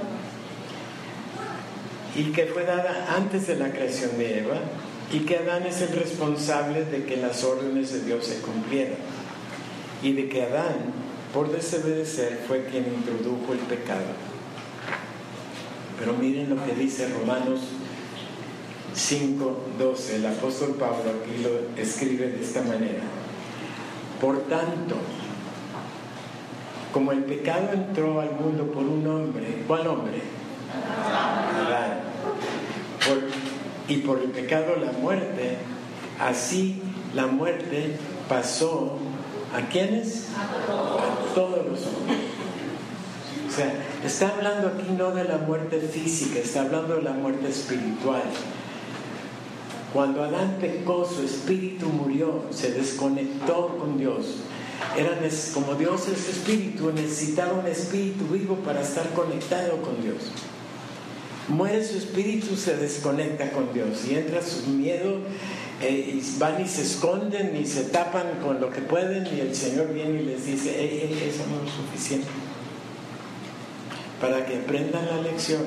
Y 2.14 2.32
que 2.32 2.46
fue 2.46 2.64
dada 2.64 3.14
antes 3.16 3.46
de 3.46 3.56
la 3.56 3.70
creación 3.70 4.18
de 4.18 4.40
Eva 4.40 4.58
y 5.12 5.20
que 5.20 5.38
Adán 5.38 5.64
es 5.66 5.80
el 5.80 5.88
responsable 5.88 6.84
de 6.84 7.04
que 7.04 7.16
las 7.16 7.44
órdenes 7.44 7.92
de 7.92 8.00
Dios 8.04 8.26
se 8.26 8.40
cumplieran. 8.40 8.98
Y 10.02 10.12
de 10.12 10.28
que 10.28 10.42
Adán, 10.42 10.92
por 11.32 11.50
desobedecer, 11.50 12.40
fue 12.46 12.64
quien 12.64 12.84
introdujo 12.84 13.52
el 13.52 13.60
pecado. 13.60 14.04
Pero 15.98 16.12
miren 16.12 16.50
lo 16.50 16.62
que 16.62 16.72
dice 16.72 17.08
Romanos 17.08 17.60
5, 18.94 19.64
12. 19.78 20.16
El 20.16 20.26
apóstol 20.26 20.74
Pablo 20.78 21.10
aquí 21.10 21.42
lo 21.42 21.80
escribe 21.80 22.28
de 22.28 22.42
esta 22.42 22.62
manera. 22.62 23.02
Por 24.20 24.40
tanto, 24.48 24.96
como 26.92 27.12
el 27.12 27.24
pecado 27.24 27.70
entró 27.74 28.20
al 28.20 28.32
mundo 28.32 28.70
por 28.72 28.82
un 28.82 29.06
hombre, 29.06 29.64
¿cuál 29.66 29.86
hombre? 29.86 30.22
Y 33.88 33.98
por 33.98 34.18
el 34.18 34.30
pecado 34.30 34.76
la 34.76 34.92
muerte, 34.92 35.58
así 36.18 36.82
la 37.14 37.26
muerte 37.26 37.96
pasó 38.28 38.98
a 39.54 39.60
quiénes? 39.68 40.28
A 40.36 41.34
todos 41.34 41.66
los 41.66 41.86
hombres. 41.86 42.18
O 43.46 43.50
sea, 43.50 43.72
está 44.04 44.28
hablando 44.30 44.68
aquí 44.68 44.90
no 44.96 45.12
de 45.12 45.24
la 45.24 45.38
muerte 45.38 45.78
física, 45.80 46.40
está 46.40 46.62
hablando 46.62 46.96
de 46.96 47.02
la 47.02 47.12
muerte 47.12 47.48
espiritual. 47.48 48.22
Cuando 49.96 50.22
Adán 50.22 50.58
pecó, 50.60 51.08
su 51.08 51.22
espíritu 51.22 51.86
murió, 51.86 52.42
se 52.50 52.70
desconectó 52.70 53.78
con 53.78 53.96
Dios. 53.96 54.26
Era 54.94 55.18
como 55.54 55.74
Dios 55.74 56.06
es 56.08 56.28
espíritu, 56.28 56.92
necesitaba 56.92 57.54
un 57.54 57.66
espíritu 57.66 58.26
vivo 58.26 58.56
para 58.56 58.82
estar 58.82 59.08
conectado 59.14 59.80
con 59.80 60.02
Dios. 60.02 60.16
Muere 61.48 61.82
su 61.82 61.96
espíritu, 61.96 62.56
se 62.56 62.76
desconecta 62.76 63.50
con 63.52 63.72
Dios 63.72 64.04
y 64.06 64.16
entra 64.16 64.42
su 64.42 64.68
miedo, 64.68 65.16
eh, 65.80 66.20
van 66.38 66.62
y 66.62 66.68
se 66.68 66.82
esconden 66.82 67.56
y 67.56 67.64
se 67.64 67.84
tapan 67.84 68.40
con 68.44 68.60
lo 68.60 68.68
que 68.68 68.82
pueden 68.82 69.26
y 69.34 69.40
el 69.40 69.56
Señor 69.56 69.94
viene 69.94 70.20
y 70.20 70.26
les 70.26 70.44
dice, 70.44 71.06
eso 71.26 71.44
no 71.48 71.66
es 71.66 71.74
suficiente. 71.74 72.28
Para 74.20 74.44
que 74.44 74.58
aprendan 74.58 75.06
la 75.06 75.22
lección, 75.22 75.62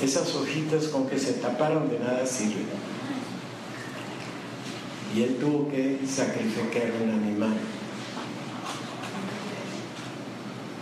esas 0.00 0.32
hojitas 0.36 0.84
con 0.84 1.08
que 1.08 1.18
se 1.18 1.32
taparon 1.32 1.90
de 1.90 1.98
nada 1.98 2.24
sirven 2.26 2.93
y 5.14 5.22
él 5.22 5.36
tuvo 5.40 5.68
que 5.68 6.00
sacrificar 6.06 6.90
un 7.02 7.10
animal 7.10 7.56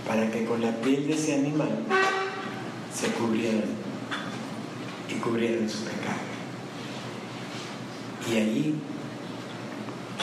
para 0.07 0.31
que 0.31 0.45
con 0.45 0.61
la 0.63 0.75
piel 0.81 1.07
de 1.07 1.15
ese 1.15 1.35
animal 1.35 1.85
se 2.95 3.09
cubrieran 3.09 3.71
y 5.09 5.15
cubrieran 5.15 5.69
su 5.69 5.85
pecado. 5.85 6.21
Y 8.31 8.37
allí 8.37 8.75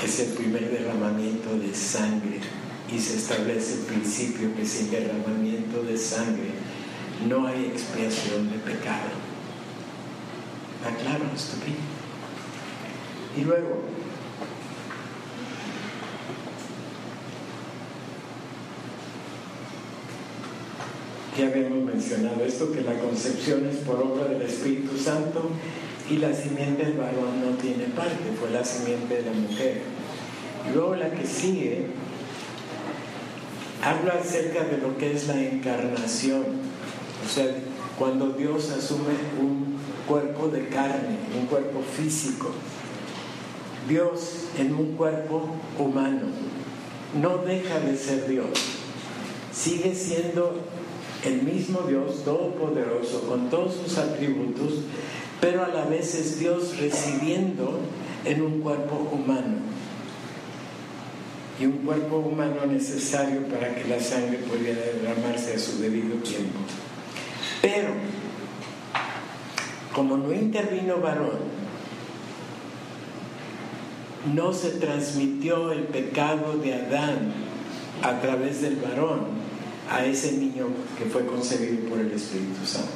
es 0.03 0.19
el 0.19 0.33
primer 0.33 0.71
derramamiento 0.71 1.57
de 1.57 1.73
sangre 1.73 2.39
y 2.91 2.99
se 2.99 3.17
establece 3.17 3.75
el 3.75 3.79
principio 3.81 4.55
que 4.55 4.65
sin 4.65 4.89
derramamiento 4.89 5.83
de 5.83 5.97
sangre 5.97 6.51
no 7.27 7.45
hay 7.45 7.65
expiación 7.65 8.49
de 8.49 8.57
pecado. 8.59 9.19
¿Está 10.79 10.95
claro? 11.01 11.25
Y 13.37 13.41
luego, 13.41 13.81
ya 21.37 21.47
habíamos 21.47 21.83
mencionado 21.83 22.43
esto, 22.45 22.71
que 22.71 22.81
la 22.81 22.97
concepción 22.99 23.67
es 23.67 23.77
por 23.77 24.01
obra 24.01 24.25
del 24.25 24.41
Espíritu 24.41 24.97
Santo 24.97 25.49
y 26.09 26.17
la 26.17 26.33
simiente 26.33 26.85
del 26.85 26.97
varón 26.97 27.41
no 27.43 27.57
tiene 27.57 27.85
parte, 27.95 28.31
fue 28.39 28.49
la 28.49 28.63
simiente 28.63 29.15
de 29.15 29.23
la 29.23 29.31
mujer. 29.31 29.81
Luego 30.73 30.95
la 30.95 31.11
que 31.11 31.25
sigue 31.25 31.87
habla 33.83 34.15
acerca 34.19 34.63
de 34.65 34.77
lo 34.77 34.97
que 34.97 35.13
es 35.13 35.27
la 35.27 35.41
encarnación, 35.41 36.43
o 37.25 37.29
sea, 37.29 37.45
cuando 37.97 38.29
Dios 38.29 38.71
asume 38.71 39.13
un 39.39 39.77
cuerpo 40.07 40.47
de 40.47 40.67
carne, 40.67 41.17
un 41.39 41.45
cuerpo 41.45 41.81
físico, 41.95 42.51
Dios 43.87 44.45
en 44.57 44.73
un 44.73 44.95
cuerpo 44.95 45.49
humano, 45.77 46.27
no 47.21 47.39
deja 47.39 47.79
de 47.79 47.97
ser 47.97 48.27
Dios, 48.27 48.49
sigue 49.53 49.95
siendo 49.95 50.59
el 51.25 51.41
mismo 51.43 51.81
Dios 51.81 52.23
todopoderoso, 52.23 53.27
con 53.27 53.49
todos 53.49 53.75
sus 53.75 53.97
atributos, 53.97 54.73
pero 55.41 55.63
a 55.63 55.69
la 55.69 55.85
vez 55.85 56.15
es 56.15 56.39
Dios 56.39 56.77
residiendo 56.77 57.79
en 58.25 58.41
un 58.41 58.61
cuerpo 58.61 59.09
humano. 59.11 59.57
Y 61.59 61.65
un 61.65 61.79
cuerpo 61.79 62.17
humano 62.17 62.65
necesario 62.65 63.43
para 63.47 63.75
que 63.75 63.85
la 63.89 63.99
sangre 63.99 64.37
pudiera 64.37 64.81
derramarse 64.81 65.55
a 65.55 65.59
su 65.59 65.79
debido 65.79 66.15
tiempo. 66.17 66.59
Pero, 67.61 67.89
como 69.93 70.15
no 70.17 70.31
intervino 70.31 70.99
varón, 70.99 71.59
no 74.33 74.53
se 74.53 74.71
transmitió 74.71 75.71
el 75.71 75.83
pecado 75.83 76.57
de 76.57 76.75
Adán 76.75 77.33
a 78.01 78.21
través 78.21 78.61
del 78.61 78.77
varón, 78.77 79.48
a 79.89 80.05
ese 80.05 80.33
niño 80.33 80.67
que 80.97 81.05
fue 81.05 81.25
concebido 81.25 81.89
por 81.89 81.99
el 81.99 82.11
Espíritu 82.11 82.65
Santo. 82.65 82.89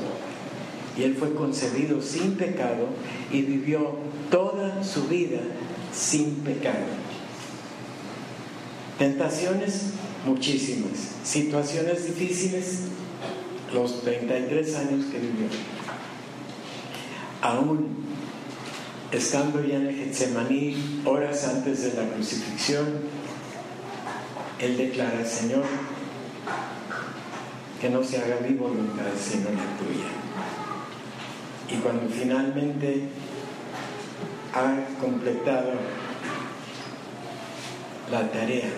Y 0.97 1.03
él 1.03 1.15
fue 1.15 1.33
concebido 1.33 2.01
sin 2.01 2.35
pecado 2.35 2.87
y 3.31 3.41
vivió 3.41 3.95
toda 4.29 4.83
su 4.83 5.07
vida 5.07 5.39
sin 5.91 6.35
pecado. 6.35 6.85
Tentaciones, 8.99 9.93
muchísimas. 10.25 10.91
Situaciones 11.23 12.05
difíciles, 12.05 12.81
los 13.73 14.01
33 14.03 14.75
años 14.75 15.05
que 15.11 15.17
vivió. 15.17 15.47
Aún 17.41 18.03
estando 19.11 19.63
ya 19.63 19.77
en 19.77 19.87
el 19.87 19.95
Getsemaní, 19.95 21.01
horas 21.05 21.43
antes 21.45 21.83
de 21.83 22.01
la 22.01 22.09
crucifixión, 22.09 22.85
él 24.59 24.77
declara, 24.77 25.25
Señor, 25.25 25.63
que 27.83 27.89
no 27.89 28.01
se 28.01 28.17
haga 28.17 28.37
mi 28.39 28.55
voluntad 28.55 29.11
sino 29.21 29.49
la 29.49 29.77
tuya. 29.77 30.07
Y 31.69 31.81
cuando 31.81 32.07
finalmente 32.07 33.09
ha 34.53 35.01
completado 35.01 35.71
la 38.09 38.31
tarea, 38.31 38.69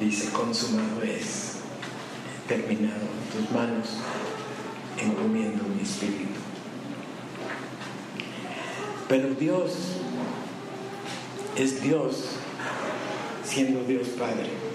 dice, 0.00 0.32
consumado 0.32 1.02
es, 1.02 1.56
terminado 2.46 3.02
en 3.02 3.38
tus 3.38 3.50
manos, 3.54 3.98
encomiendo 4.96 5.64
mi 5.64 5.82
espíritu. 5.82 6.40
Pero 9.10 9.28
Dios 9.34 9.72
es 11.54 11.82
Dios 11.82 12.30
siendo 13.44 13.84
Dios 13.84 14.08
Padre. 14.18 14.67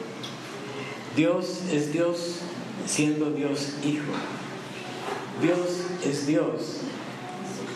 Dios 1.15 1.61
es 1.71 1.93
Dios 1.93 2.39
siendo 2.87 3.31
Dios 3.31 3.73
Hijo. 3.83 4.11
Dios 5.41 5.59
es 6.03 6.25
Dios 6.25 6.77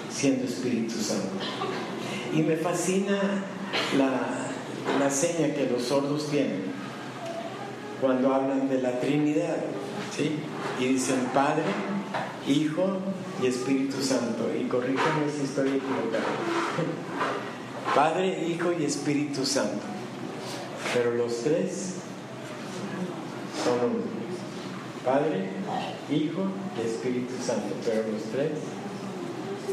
siendo 0.09 0.45
Espíritu 0.45 0.95
Santo. 0.95 1.45
Y 2.33 2.41
me 2.41 2.57
fascina 2.57 3.43
la, 3.97 5.09
seña 5.11 5.53
que 5.53 5.69
los 5.71 5.83
sordos 5.83 6.29
tienen 6.29 6.63
cuando 8.01 8.33
hablan 8.33 8.69
de 8.69 8.81
la 8.81 8.99
Trinidad. 8.99 9.57
¿sí? 10.15 10.37
Y 10.79 10.85
dicen 10.85 11.29
Padre, 11.33 11.63
Hijo 12.47 12.97
y 13.41 13.47
Espíritu 13.47 14.01
Santo. 14.01 14.49
Y 14.59 14.67
corríjame 14.67 15.29
si 15.35 15.45
estoy 15.45 15.67
equivocado. 15.67 16.25
Padre, 17.95 18.47
Hijo 18.47 18.73
y 18.73 18.83
Espíritu 18.83 19.45
Santo. 19.45 19.83
Pero 20.93 21.13
los 21.13 21.43
tres 21.43 21.97
Padre, 25.07 25.47
Hijo 26.11 26.43
y 26.77 26.85
Espíritu 26.85 27.33
Santo, 27.41 27.75
pero 27.85 28.03
los 28.11 28.23
tres 28.23 28.51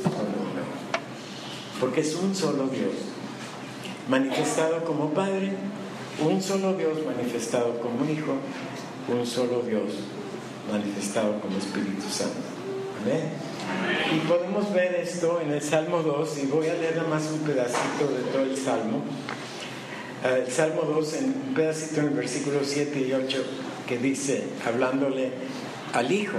son 0.00 0.12
uno. 0.12 0.62
Porque 1.80 2.02
es 2.02 2.14
un 2.14 2.32
solo 2.36 2.68
Dios, 2.68 2.92
manifestado 4.08 4.84
como 4.84 5.10
Padre, 5.10 5.54
un 6.24 6.40
solo 6.40 6.74
Dios 6.74 7.04
manifestado 7.04 7.80
como 7.80 8.08
Hijo, 8.08 8.34
un 9.08 9.26
solo 9.26 9.62
Dios 9.62 9.90
manifestado 10.70 11.40
como 11.40 11.58
Espíritu 11.58 12.08
Santo. 12.08 12.38
Amén. 13.02 13.30
Y 14.14 14.18
podemos 14.28 14.72
ver 14.72 14.94
esto 14.94 15.40
en 15.40 15.50
el 15.50 15.62
Salmo 15.62 16.02
2, 16.02 16.44
y 16.44 16.46
voy 16.46 16.68
a 16.68 16.74
leer 16.74 16.96
nada 16.96 17.08
más 17.08 17.24
un 17.32 17.40
pedacito 17.40 18.06
de 18.06 18.22
todo 18.32 18.42
el 18.42 18.56
Salmo. 18.56 19.02
El 20.24 20.50
Salmo 20.50 20.82
2, 20.82 21.14
en 21.14 21.24
un 21.24 21.54
pedacito 21.54 22.02
en 22.02 22.06
el 22.06 22.14
versículo 22.14 22.60
7 22.62 23.00
y 23.00 23.12
8 23.12 23.63
que 23.86 23.98
dice, 23.98 24.44
hablándole 24.66 25.30
al 25.92 26.10
Hijo. 26.10 26.36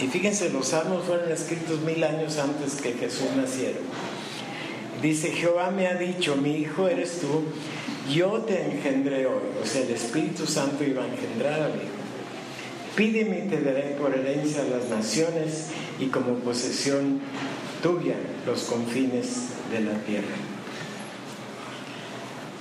Y 0.00 0.06
fíjense, 0.06 0.50
los 0.50 0.68
salmos 0.68 1.04
fueron 1.04 1.30
escritos 1.30 1.80
mil 1.80 2.02
años 2.04 2.38
antes 2.38 2.80
que 2.80 2.92
Jesús 2.92 3.28
naciera. 3.36 3.78
Dice, 5.02 5.32
Jehová 5.32 5.70
me 5.70 5.86
ha 5.86 5.94
dicho, 5.94 6.36
mi 6.36 6.56
Hijo 6.56 6.88
eres 6.88 7.20
tú, 7.20 7.42
yo 8.12 8.42
te 8.42 8.64
engendré 8.64 9.26
hoy. 9.26 9.42
O 9.62 9.66
sea, 9.66 9.82
el 9.82 9.90
Espíritu 9.90 10.46
Santo 10.46 10.84
iba 10.84 11.02
a 11.02 11.08
engendrar 11.08 11.60
al 11.60 11.74
Hijo. 11.74 12.04
Pídeme 12.96 13.44
y 13.44 13.48
te 13.48 13.60
daré 13.60 13.96
por 14.00 14.14
herencia 14.14 14.62
a 14.62 14.66
las 14.66 14.88
naciones 14.88 15.70
y 15.98 16.06
como 16.06 16.34
posesión 16.36 17.20
tuya 17.82 18.14
los 18.46 18.62
confines 18.64 19.48
de 19.72 19.80
la 19.80 19.94
tierra. 20.04 20.36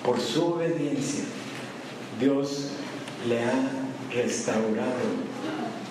Por 0.03 0.19
su 0.19 0.43
obediencia, 0.43 1.23
Dios 2.19 2.71
le 3.29 3.43
ha 3.43 3.83
restaurado 4.13 5.33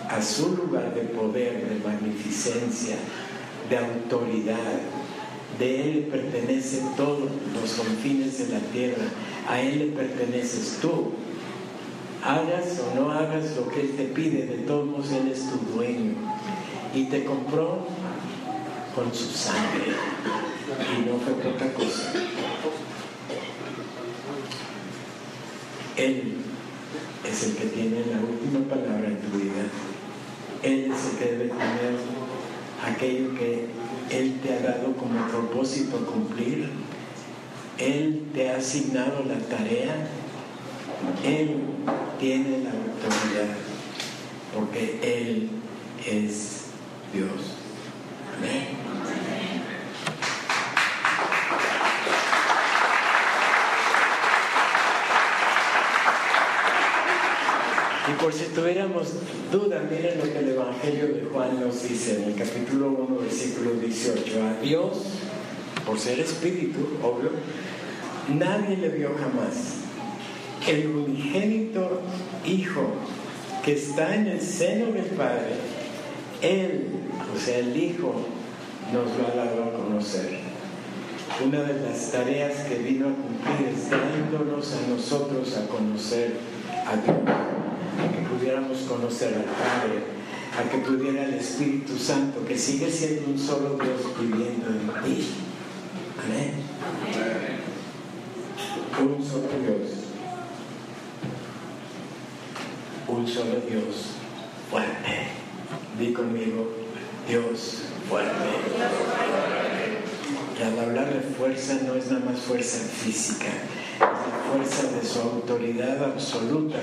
a 0.08 0.22
su 0.22 0.56
lugar 0.56 0.94
de 0.94 1.02
poder, 1.02 1.68
de 1.68 1.88
magnificencia, 1.88 2.96
de 3.68 3.78
autoridad. 3.78 4.80
De 5.58 5.82
Él 5.82 6.08
le 6.10 6.62
todos 6.96 7.30
los 7.54 7.72
confines 7.72 8.38
de 8.38 8.54
la 8.54 8.60
tierra. 8.72 9.04
A 9.48 9.60
Él 9.60 9.78
le 9.78 9.86
perteneces 9.86 10.78
tú. 10.80 11.12
Hagas 12.24 12.80
o 12.80 12.94
no 12.94 13.10
hagas 13.10 13.56
lo 13.56 13.68
que 13.68 13.80
Él 13.80 13.96
te 13.96 14.04
pide, 14.04 14.46
de 14.46 14.58
todos 14.58 14.86
modos 14.86 15.12
Él 15.12 15.28
es 15.28 15.48
tu 15.50 15.58
dueño. 15.74 16.14
Y 16.94 17.04
te 17.04 17.24
compró 17.24 17.86
con 18.94 19.12
su 19.14 19.30
sangre. 19.30 19.92
Y 20.96 21.08
no 21.08 21.18
fue 21.18 21.34
poca 21.34 21.72
cosa. 21.74 22.12
Él 25.96 26.36
es 27.32 27.44
el 27.44 27.54
que 27.54 27.66
tiene 27.66 28.04
la 28.10 28.20
última 28.20 28.68
palabra 28.68 29.08
en 29.08 29.16
tu 29.16 29.38
vida. 29.38 29.64
Él 30.62 30.92
es 30.92 31.12
el 31.12 31.18
que 31.18 31.24
debe 31.32 31.48
tener 31.48 31.96
aquello 32.84 33.34
que 33.34 33.68
Él 34.10 34.38
te 34.42 34.52
ha 34.52 34.60
dado 34.60 34.94
como 34.96 35.26
propósito 35.28 36.04
cumplir. 36.04 36.68
Él 37.78 38.26
te 38.34 38.50
ha 38.50 38.58
asignado 38.58 39.24
la 39.24 39.38
tarea. 39.38 40.08
Él 41.24 41.56
tiene 42.20 42.64
la 42.64 42.70
autoridad 42.70 43.56
porque 44.54 44.98
Él 45.02 45.48
es 46.06 46.66
Dios. 47.12 47.56
Amén. 48.36 48.81
Por 58.22 58.32
si 58.32 58.44
tuviéramos 58.54 59.08
duda, 59.50 59.82
miren 59.90 60.18
lo 60.18 60.32
que 60.32 60.38
el 60.38 60.50
Evangelio 60.50 61.08
de 61.08 61.26
Juan 61.32 61.58
nos 61.58 61.82
dice 61.82 62.22
en 62.22 62.30
el 62.30 62.36
capítulo 62.36 62.90
1, 62.90 63.18
versículo 63.18 63.72
18. 63.72 64.44
A 64.44 64.62
Dios, 64.62 64.98
por 65.84 65.98
ser 65.98 66.20
espíritu, 66.20 66.78
obvio, 67.02 67.30
nadie 68.32 68.76
le 68.76 68.90
vio 68.90 69.10
jamás. 69.18 69.78
El 70.68 70.86
unigénito 70.86 72.00
Hijo 72.46 72.86
que 73.64 73.72
está 73.72 74.14
en 74.14 74.28
el 74.28 74.40
seno 74.40 74.92
del 74.92 75.06
Padre, 75.16 75.54
Él, 76.42 76.90
o 77.34 77.38
sea, 77.40 77.58
el 77.58 77.76
Hijo, 77.76 78.14
nos 78.92 79.06
lo 79.18 79.26
ha 79.26 79.44
dado 79.44 79.64
a 79.64 79.72
conocer. 79.72 80.38
Una 81.44 81.62
de 81.62 81.88
las 81.88 82.12
tareas 82.12 82.52
que 82.68 82.76
vino 82.76 83.08
a 83.08 83.14
cumplir 83.14 83.68
es 83.74 83.90
dándonos 83.90 84.74
a 84.74 84.88
nosotros 84.88 85.56
a 85.56 85.66
conocer 85.66 86.34
a 86.86 86.96
Dios, 86.96 87.41
pudiéramos 88.42 88.78
conocer 88.88 89.34
al 89.34 89.44
Padre, 89.44 90.02
a 90.58 90.68
que 90.68 90.78
pudiera 90.78 91.26
el 91.26 91.34
Espíritu 91.34 91.96
Santo, 91.96 92.44
que 92.44 92.58
sigue 92.58 92.90
siendo 92.90 93.30
un 93.30 93.38
solo 93.38 93.78
Dios 93.80 94.00
viviendo 94.20 94.66
en 94.68 95.04
ti. 95.04 95.28
Amén. 96.24 96.54
Un 99.00 99.24
solo 99.24 99.46
Dios. 99.62 99.92
Un 103.06 103.28
solo 103.28 103.60
Dios 103.68 104.06
fuerte. 104.68 105.28
Di 105.96 106.12
conmigo, 106.12 106.68
Dios 107.28 107.82
fuerte. 108.08 108.32
Y 110.58 110.62
al 110.64 110.80
hablar 110.80 111.14
de 111.14 111.20
fuerza 111.20 111.78
no 111.86 111.94
es 111.94 112.10
nada 112.10 112.24
más 112.24 112.40
fuerza 112.40 112.78
física, 112.78 113.50
fuerza 114.52 114.90
de 114.92 115.06
su 115.06 115.20
autoridad 115.20 116.04
absoluta 116.04 116.78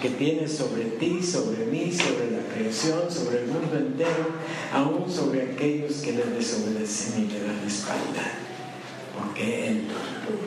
que 0.00 0.10
tiene 0.10 0.46
sobre 0.46 0.84
ti, 0.84 1.22
sobre 1.22 1.66
mí, 1.66 1.92
sobre 1.92 2.30
la 2.30 2.54
creación, 2.54 3.10
sobre 3.10 3.40
el 3.40 3.46
mundo 3.46 3.76
entero, 3.76 4.28
aún 4.72 5.10
sobre 5.10 5.42
aquellos 5.42 5.96
que 5.96 6.12
le 6.12 6.24
desobedecen 6.24 7.24
y 7.24 7.32
le 7.32 7.40
dan 7.40 7.66
espalda. 7.66 8.22
Porque 9.16 9.68
Él 9.68 9.88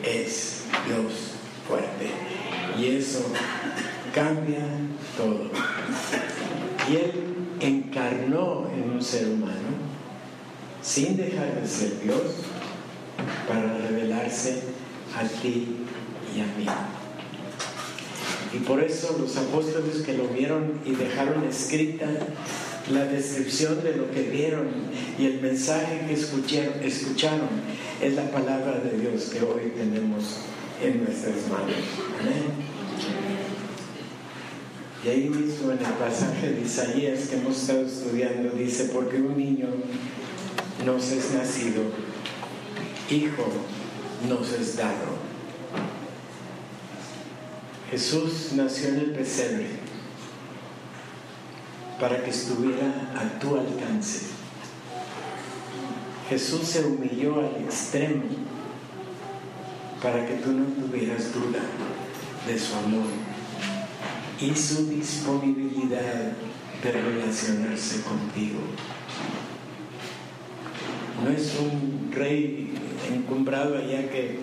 es 0.02 0.62
Dios 0.86 1.12
fuerte. 1.68 2.10
Y 2.78 2.96
eso 2.96 3.26
cambia 4.14 4.64
todo. 5.16 5.50
Y 6.90 6.96
Él 6.96 7.12
encarnó 7.60 8.68
en 8.74 8.90
un 8.92 9.02
ser 9.02 9.28
humano 9.28 9.52
sin 10.80 11.16
dejar 11.16 11.60
de 11.60 11.68
ser 11.68 12.00
Dios 12.02 12.22
para 13.46 13.76
revelarse 13.78 14.62
a 15.14 15.22
ti 15.40 15.76
y 16.34 16.40
a 16.40 16.46
mí. 16.56 16.66
Y 18.54 18.58
por 18.58 18.82
eso 18.82 19.16
los 19.18 19.36
apóstoles 19.36 20.02
que 20.04 20.12
lo 20.14 20.28
vieron 20.28 20.80
y 20.84 20.94
dejaron 20.94 21.44
escrita 21.44 22.06
la 22.90 23.04
descripción 23.04 23.82
de 23.82 23.96
lo 23.96 24.10
que 24.10 24.22
vieron 24.22 24.68
y 25.18 25.26
el 25.26 25.40
mensaje 25.40 26.04
que 26.06 26.14
escucharon, 26.14 26.82
escucharon 26.82 27.48
es 28.02 28.14
la 28.14 28.30
palabra 28.30 28.80
de 28.80 28.98
Dios 28.98 29.30
que 29.32 29.40
hoy 29.40 29.72
tenemos 29.76 30.38
en 30.82 31.04
nuestras 31.04 31.48
manos. 31.48 31.76
Amén. 32.20 32.72
Y 35.04 35.08
ahí 35.08 35.28
mismo 35.28 35.72
en 35.72 35.78
el 35.78 35.92
pasaje 35.94 36.52
de 36.52 36.60
Isaías 36.60 37.28
que 37.28 37.36
hemos 37.36 37.60
estado 37.60 37.86
estudiando 37.86 38.50
dice, 38.50 38.90
porque 38.92 39.16
un 39.16 39.36
niño 39.36 39.66
nos 40.84 41.10
es 41.10 41.32
nacido, 41.32 41.82
hijo 43.10 43.48
nos 44.28 44.52
es 44.52 44.76
dado. 44.76 45.21
Jesús 47.92 48.52
nació 48.54 48.88
en 48.88 49.00
el 49.00 49.10
pesebre 49.10 49.66
para 52.00 52.24
que 52.24 52.30
estuviera 52.30 53.12
a 53.14 53.38
tu 53.38 53.54
alcance. 53.54 54.28
Jesús 56.30 56.62
se 56.62 56.86
humilló 56.86 57.38
al 57.40 57.62
extremo 57.62 58.22
para 60.02 60.26
que 60.26 60.36
tú 60.36 60.52
no 60.52 60.64
tuvieras 60.64 61.34
duda 61.34 61.60
de 62.46 62.58
su 62.58 62.74
amor 62.76 63.10
y 64.40 64.54
su 64.56 64.88
disponibilidad 64.88 66.32
de 66.82 66.92
relacionarse 66.92 68.00
contigo. 68.00 68.60
No 71.22 71.30
es 71.30 71.52
un 71.60 72.10
rey 72.10 72.72
encumbrado 73.12 73.76
allá 73.76 74.08
que 74.08 74.38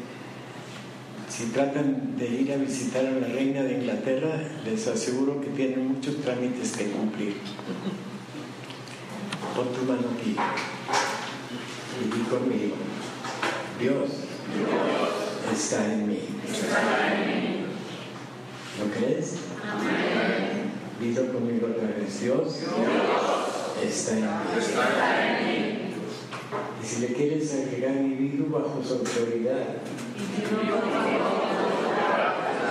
si 1.39 1.45
tratan 1.45 2.17
de 2.17 2.27
ir 2.27 2.51
a 2.51 2.57
visitar 2.57 3.05
a 3.05 3.11
la 3.11 3.27
reina 3.27 3.63
de 3.63 3.75
Inglaterra, 3.75 4.43
les 4.65 4.85
aseguro 4.87 5.39
que 5.39 5.47
tienen 5.47 5.87
muchos 5.87 6.17
trámites 6.17 6.75
que 6.75 6.91
cumplir. 6.91 7.37
Pon 9.55 9.69
tu 9.71 9.85
mano 9.85 10.09
aquí 10.17 10.35
y 11.95 12.03
di 12.13 12.23
conmigo, 12.23 12.75
Dios, 13.79 14.09
está 15.53 15.93
en 15.93 16.09
mí. 16.09 16.19
¿Lo 18.77 18.91
crees? 18.91 19.35
Dilo 20.99 21.31
conmigo 21.31 21.67
otra 21.67 21.87
vez, 21.87 22.19
Dios, 22.19 22.63
está 23.81 24.11
en 24.11 24.23
mí. 25.47 25.79
Y 26.83 26.85
si 26.85 26.99
le 26.99 27.13
quieres 27.13 27.53
agregar 27.53 28.03
vida 28.03 28.43
bajo 28.49 28.83
su 28.83 28.95
autoridad, 28.95 29.77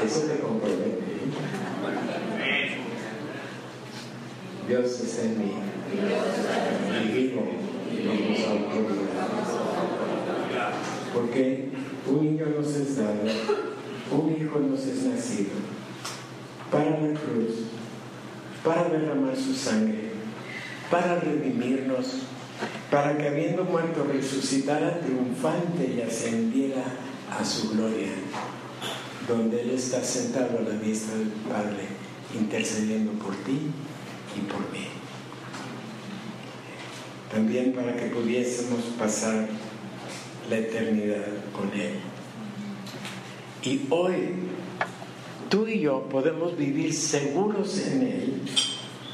eso 0.04 0.20
te 0.20 0.38
compromete. 0.38 0.98
Dios 4.66 5.00
está 5.00 5.22
en 5.22 5.38
mí. 5.38 5.52
Y 5.92 7.08
vivo 7.12 7.42
bajo 8.06 8.34
su 8.36 8.50
autoridad. 8.50 9.28
Porque 11.14 11.68
un 12.06 12.22
niño 12.22 12.46
nos 12.56 12.74
es 12.74 12.96
dado, 12.96 13.22
un 14.12 14.36
hijo 14.36 14.58
nos 14.60 14.86
es 14.86 15.02
nacido, 15.04 15.50
para 16.70 16.90
la 16.90 17.18
cruz, 17.18 17.68
para 18.64 18.88
derramar 18.88 19.36
su 19.36 19.54
sangre, 19.54 20.10
para 20.90 21.20
redimirnos 21.20 22.26
para 22.90 23.16
que 23.16 23.28
habiendo 23.28 23.64
muerto 23.64 24.04
resucitara 24.04 25.00
triunfante 25.00 25.94
y 25.96 26.02
ascendiera 26.02 26.82
a 27.30 27.44
su 27.44 27.70
gloria, 27.70 28.12
donde 29.26 29.62
Él 29.62 29.70
está 29.70 30.02
sentado 30.02 30.58
a 30.58 30.62
la 30.62 30.78
diestra 30.78 31.16
del 31.16 31.28
Padre, 31.28 31.86
intercediendo 32.34 33.12
por 33.12 33.34
ti 33.36 33.70
y 34.36 34.40
por 34.50 34.60
mí. 34.72 34.86
También 37.32 37.72
para 37.72 37.94
que 37.96 38.06
pudiésemos 38.06 38.80
pasar 38.98 39.48
la 40.48 40.56
eternidad 40.56 41.26
con 41.52 41.78
Él. 41.78 42.00
Y 43.62 43.86
hoy 43.90 44.34
tú 45.48 45.66
y 45.66 45.80
yo 45.80 46.08
podemos 46.08 46.56
vivir 46.56 46.94
seguros 46.94 47.78
en 47.86 48.02
Él. 48.02 48.42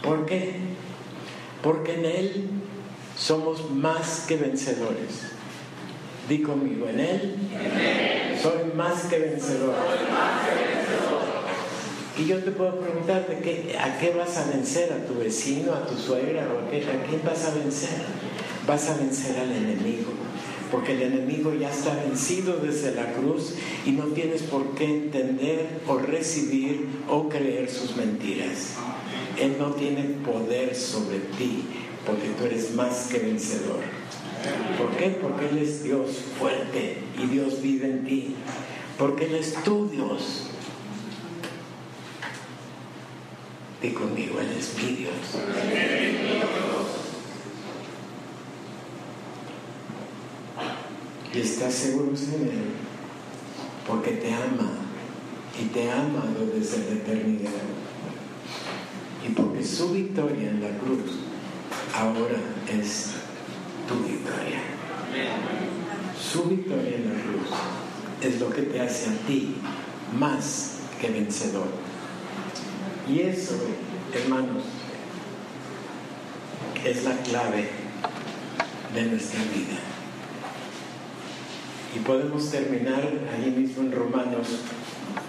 ¿Por 0.03 0.27
qué? 0.27 0.57
Porque 1.63 1.95
en 1.95 2.05
Él 2.05 2.51
somos 3.17 3.71
más 3.71 4.25
que 4.29 4.37
vencedores. 4.37 5.34
Di 6.29 6.41
conmigo, 6.41 6.89
en 6.89 7.01
Él, 7.01 7.35
soy 8.41 8.73
más 8.75 9.05
que 9.05 9.19
vencedor. 9.19 9.75
Y 12.17 12.27
yo 12.27 12.39
te 12.39 12.53
puedo 12.53 12.79
preguntar, 12.79 13.27
¿de 13.29 13.39
qué, 13.41 13.77
¿a 13.79 13.99
qué 13.99 14.11
vas 14.11 14.37
a 14.39 14.49
vencer? 14.49 14.93
¿A 14.93 15.05
tu 15.05 15.19
vecino, 15.19 15.75
a 15.75 15.87
tu 15.87 15.97
suegra? 15.97 16.47
¿O 16.49 16.67
a, 16.67 16.71
qué, 16.71 16.79
¿A 16.79 17.07
quién 17.09 17.21
vas 17.27 17.45
a 17.45 17.55
vencer? 17.55 17.91
Vas 18.67 18.89
a 18.89 18.97
vencer 18.97 19.37
al 19.39 19.51
enemigo. 19.51 20.13
Porque 20.71 20.93
el 20.93 21.03
enemigo 21.03 21.53
ya 21.55 21.71
está 21.71 21.95
vencido 21.95 22.57
desde 22.57 22.95
la 22.95 23.13
cruz 23.13 23.55
y 23.85 23.93
no 23.93 24.05
tienes 24.07 24.43
por 24.43 24.75
qué 24.75 24.85
entender 24.85 25.67
o 25.87 25.99
recibir 25.99 26.87
o 27.09 27.29
creer 27.29 27.69
sus 27.69 27.97
mentiras. 27.97 28.75
Él 29.39 29.57
no 29.59 29.73
tiene 29.73 30.03
poder 30.25 30.75
sobre 30.75 31.19
ti 31.37 31.65
porque 32.07 32.29
tú 32.39 32.45
eres 32.45 32.75
más 32.75 33.09
que 33.11 33.19
vencedor. 33.19 34.04
¿Por 34.79 34.91
qué? 34.97 35.11
Porque 35.23 35.49
Él 35.49 35.59
es 35.59 35.83
Dios 35.83 36.11
fuerte 36.39 36.99
y 37.23 37.27
Dios 37.27 37.63
vive 37.63 37.87
en 37.87 38.05
ti. 38.05 38.35
Porque 38.99 39.27
Él 39.27 39.37
es 39.37 39.55
tu 39.63 39.89
Dios. 39.89 40.49
Y 43.83 43.91
conmigo, 43.91 44.41
Él 44.41 44.49
es 44.59 44.75
mi 44.77 44.97
Dios. 44.97 45.13
Y 51.35 51.39
estás 51.41 51.75
seguro 51.75 52.11
en 52.11 52.43
Él, 52.43 52.71
porque 53.87 54.13
te 54.13 54.33
ama 54.33 54.71
y 55.61 55.65
te 55.67 55.91
ha 55.91 56.01
amado 56.01 56.47
desde 56.55 56.79
la 56.79 57.01
eternidad. 57.01 57.51
Y 59.27 59.33
porque 59.33 59.65
su 59.65 59.91
victoria 59.91 60.51
en 60.51 60.63
la 60.63 60.79
cruz 60.79 61.19
ahora 61.95 62.39
es 62.73 63.15
tu 63.89 63.95
victoria. 63.97 64.61
Su 66.21 66.45
victoria 66.45 66.97
en 66.97 67.15
la 67.15 67.23
cruz 67.23 67.49
es 68.23 68.41
lo 68.41 68.51
que 68.51 68.63
te 68.63 68.81
hace 68.81 69.11
a 69.11 69.27
ti 69.27 69.57
más 70.19 70.79
que 71.01 71.11
vencedor. 71.11 71.69
Y 73.09 73.21
eso 73.21 73.59
hermanos, 74.17 74.63
es 76.85 77.05
la 77.05 77.17
clave 77.19 77.69
de 78.95 79.03
nuestra 79.07 79.41
vida. 79.43 79.79
Y 81.95 81.99
podemos 82.01 82.51
terminar 82.51 83.03
ahí 83.33 83.51
mismo 83.51 83.85
en 83.85 83.93
Romanos, 83.93 84.49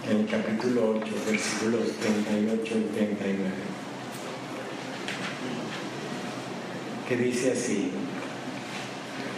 en 0.09 0.17
el 0.17 0.25
capítulo 0.27 0.99
8, 1.01 1.05
versículos 1.27 1.91
38 2.01 2.63
y 2.63 2.95
39. 2.95 3.39
Que 7.07 7.17
dice 7.17 7.51
así, 7.51 7.91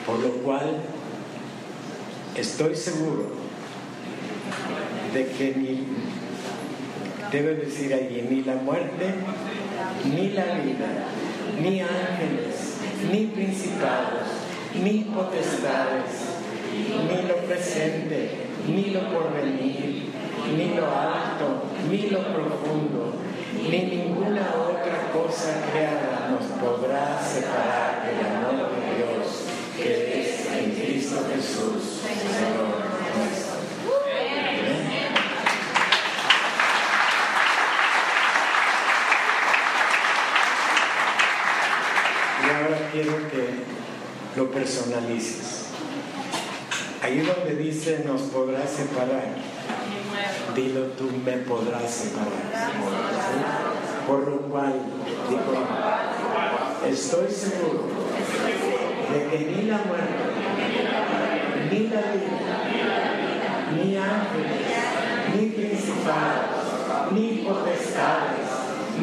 por 0.08 0.20
lo 0.20 0.30
cual 0.41 0.78
estoy 2.38 2.76
seguro 2.76 3.26
de 5.13 5.28
que 5.28 5.54
ni, 5.56 5.86
debe 7.30 7.56
decir 7.56 7.93
allí, 7.93 8.26
ni 8.30 8.43
la 8.43 8.56
muerte, 8.56 9.15
ni 10.06 10.30
la 10.30 10.46
vida, 10.46 10.88
ni 11.62 11.82
ángeles, 11.82 12.78
ni 13.12 13.26
principados, 13.26 14.28
ni 14.82 15.00
potestades, 15.13 16.38
ni 17.10 17.28
lo 17.28 17.36
presente, 17.46 18.32
ni 18.65 18.91
lo 18.91 19.02
porvenir, 19.12 20.06
ni 20.56 20.74
lo 20.74 20.86
alto, 20.86 21.63
ni 21.91 22.10
lo 22.10 22.20
profundo, 22.20 23.13
ni 23.70 23.80
ninguna 23.84 24.54
otra 24.56 25.12
cosa 25.12 25.65
creada 25.70 26.30
nos 26.30 26.46
podrá 26.62 27.20
separar 27.22 28.06
del 28.06 28.26
amor 28.26 28.66
Jesús. 31.25 32.01
Y 42.43 42.49
ahora 42.49 42.89
quiero 42.91 43.13
que 43.30 43.49
lo 44.36 44.51
personalices. 44.51 45.65
Ahí 47.01 47.19
donde 47.21 47.56
dice 47.56 48.03
nos 48.06 48.21
podrás 48.23 48.69
separar, 48.69 49.36
dilo 50.56 50.82
tú 50.97 51.10
me 51.25 51.34
podrás 51.38 51.89
separar. 51.89 52.71
Por 54.08 54.27
lo 54.27 54.41
cual, 54.49 54.73
digo, 55.30 55.67
estoy 56.89 57.32
seguro 57.32 57.88
de 59.13 59.25
que 59.30 59.39
ni 59.51 59.62
la 59.63 59.77
muerte, 59.77 60.37
ni 61.71 61.88
la 61.89 62.01
vida, 62.13 62.56
ni 63.75 63.97
ángeles, 63.97 64.67
ni 65.36 65.49
principados, 65.49 67.12
ni 67.12 67.45
potestades, 67.47 68.49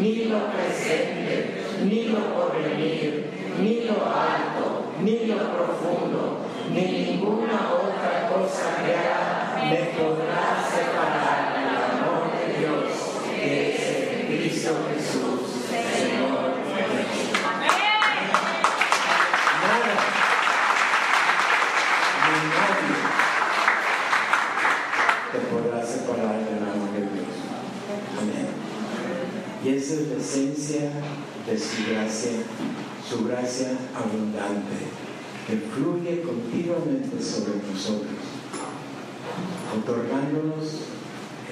ni 0.00 0.24
lo 0.24 0.38
presente, 0.52 1.62
ni 1.84 2.04
lo 2.04 2.20
porvenir, 2.34 3.30
ni 3.60 3.80
lo 3.82 4.04
alto, 4.04 4.92
ni 5.02 5.26
lo 5.26 5.36
profundo, 5.36 6.46
ni 6.70 6.82
ninguna 6.82 7.70
otra 7.72 8.28
cosa 8.28 8.82
creada 8.82 9.44
me 9.70 9.76
podrá 9.96 10.60
separar 10.68 11.54
del 11.54 11.72
amor 11.76 12.32
de 12.36 12.58
Dios 12.58 12.92
que 13.24 13.74
es 13.74 13.80
en 14.12 14.26
Cristo 14.26 14.70
Jesús, 14.92 15.40
Señor 15.70 16.54
nuestro. 16.68 17.40
Nada, 19.62 19.94
ni 22.24 22.36
nadie 22.52 22.94
te 25.32 25.38
podrá 25.48 25.86
separar 25.86 26.36
del 26.44 26.62
amor 26.62 26.90
de 26.92 27.00
Dios. 27.00 27.34
Amén. 28.20 28.48
Y 29.64 29.73
esa 29.84 30.00
es 30.00 30.08
la 30.08 30.16
esencia 30.16 30.90
de 31.46 31.58
su 31.58 31.90
gracia, 31.90 32.30
su 33.06 33.26
gracia 33.26 33.68
abundante, 33.94 34.80
que 35.46 35.58
fluye 35.58 36.22
continuamente 36.22 37.22
sobre 37.22 37.60
nosotros, 37.70 38.16
otorgándonos 39.76 40.84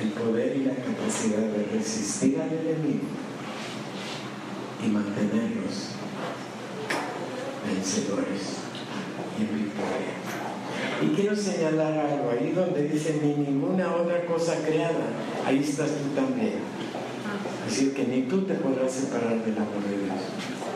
el 0.01 0.09
poder 0.12 0.57
y 0.57 0.64
la 0.64 0.77
capacidad 0.77 1.40
de 1.40 1.77
resistir 1.77 2.40
al 2.40 2.53
enemigo 2.53 3.05
y 4.83 4.88
mantenernos 4.88 5.90
vencedores 7.66 8.40
y 9.38 9.42
victoria. 9.42 10.16
Y 11.03 11.14
quiero 11.14 11.37
señalar 11.37 11.99
algo, 11.99 12.31
ahí 12.31 12.53
donde 12.53 12.88
dice 12.88 13.21
ni 13.23 13.35
ninguna 13.45 13.95
otra 13.95 14.25
cosa 14.25 14.57
creada, 14.64 15.11
ahí 15.45 15.59
estás 15.59 15.90
tú 15.90 16.18
también. 16.18 16.55
Es 17.73 17.79
decir, 17.79 17.95
que 17.95 18.05
ni 18.05 18.25
tú 18.25 18.43
te 18.43 18.53
podrás 18.53 18.93
separar 18.93 19.43
del 19.43 19.57
amor 19.57 19.83
de. 19.89 20.72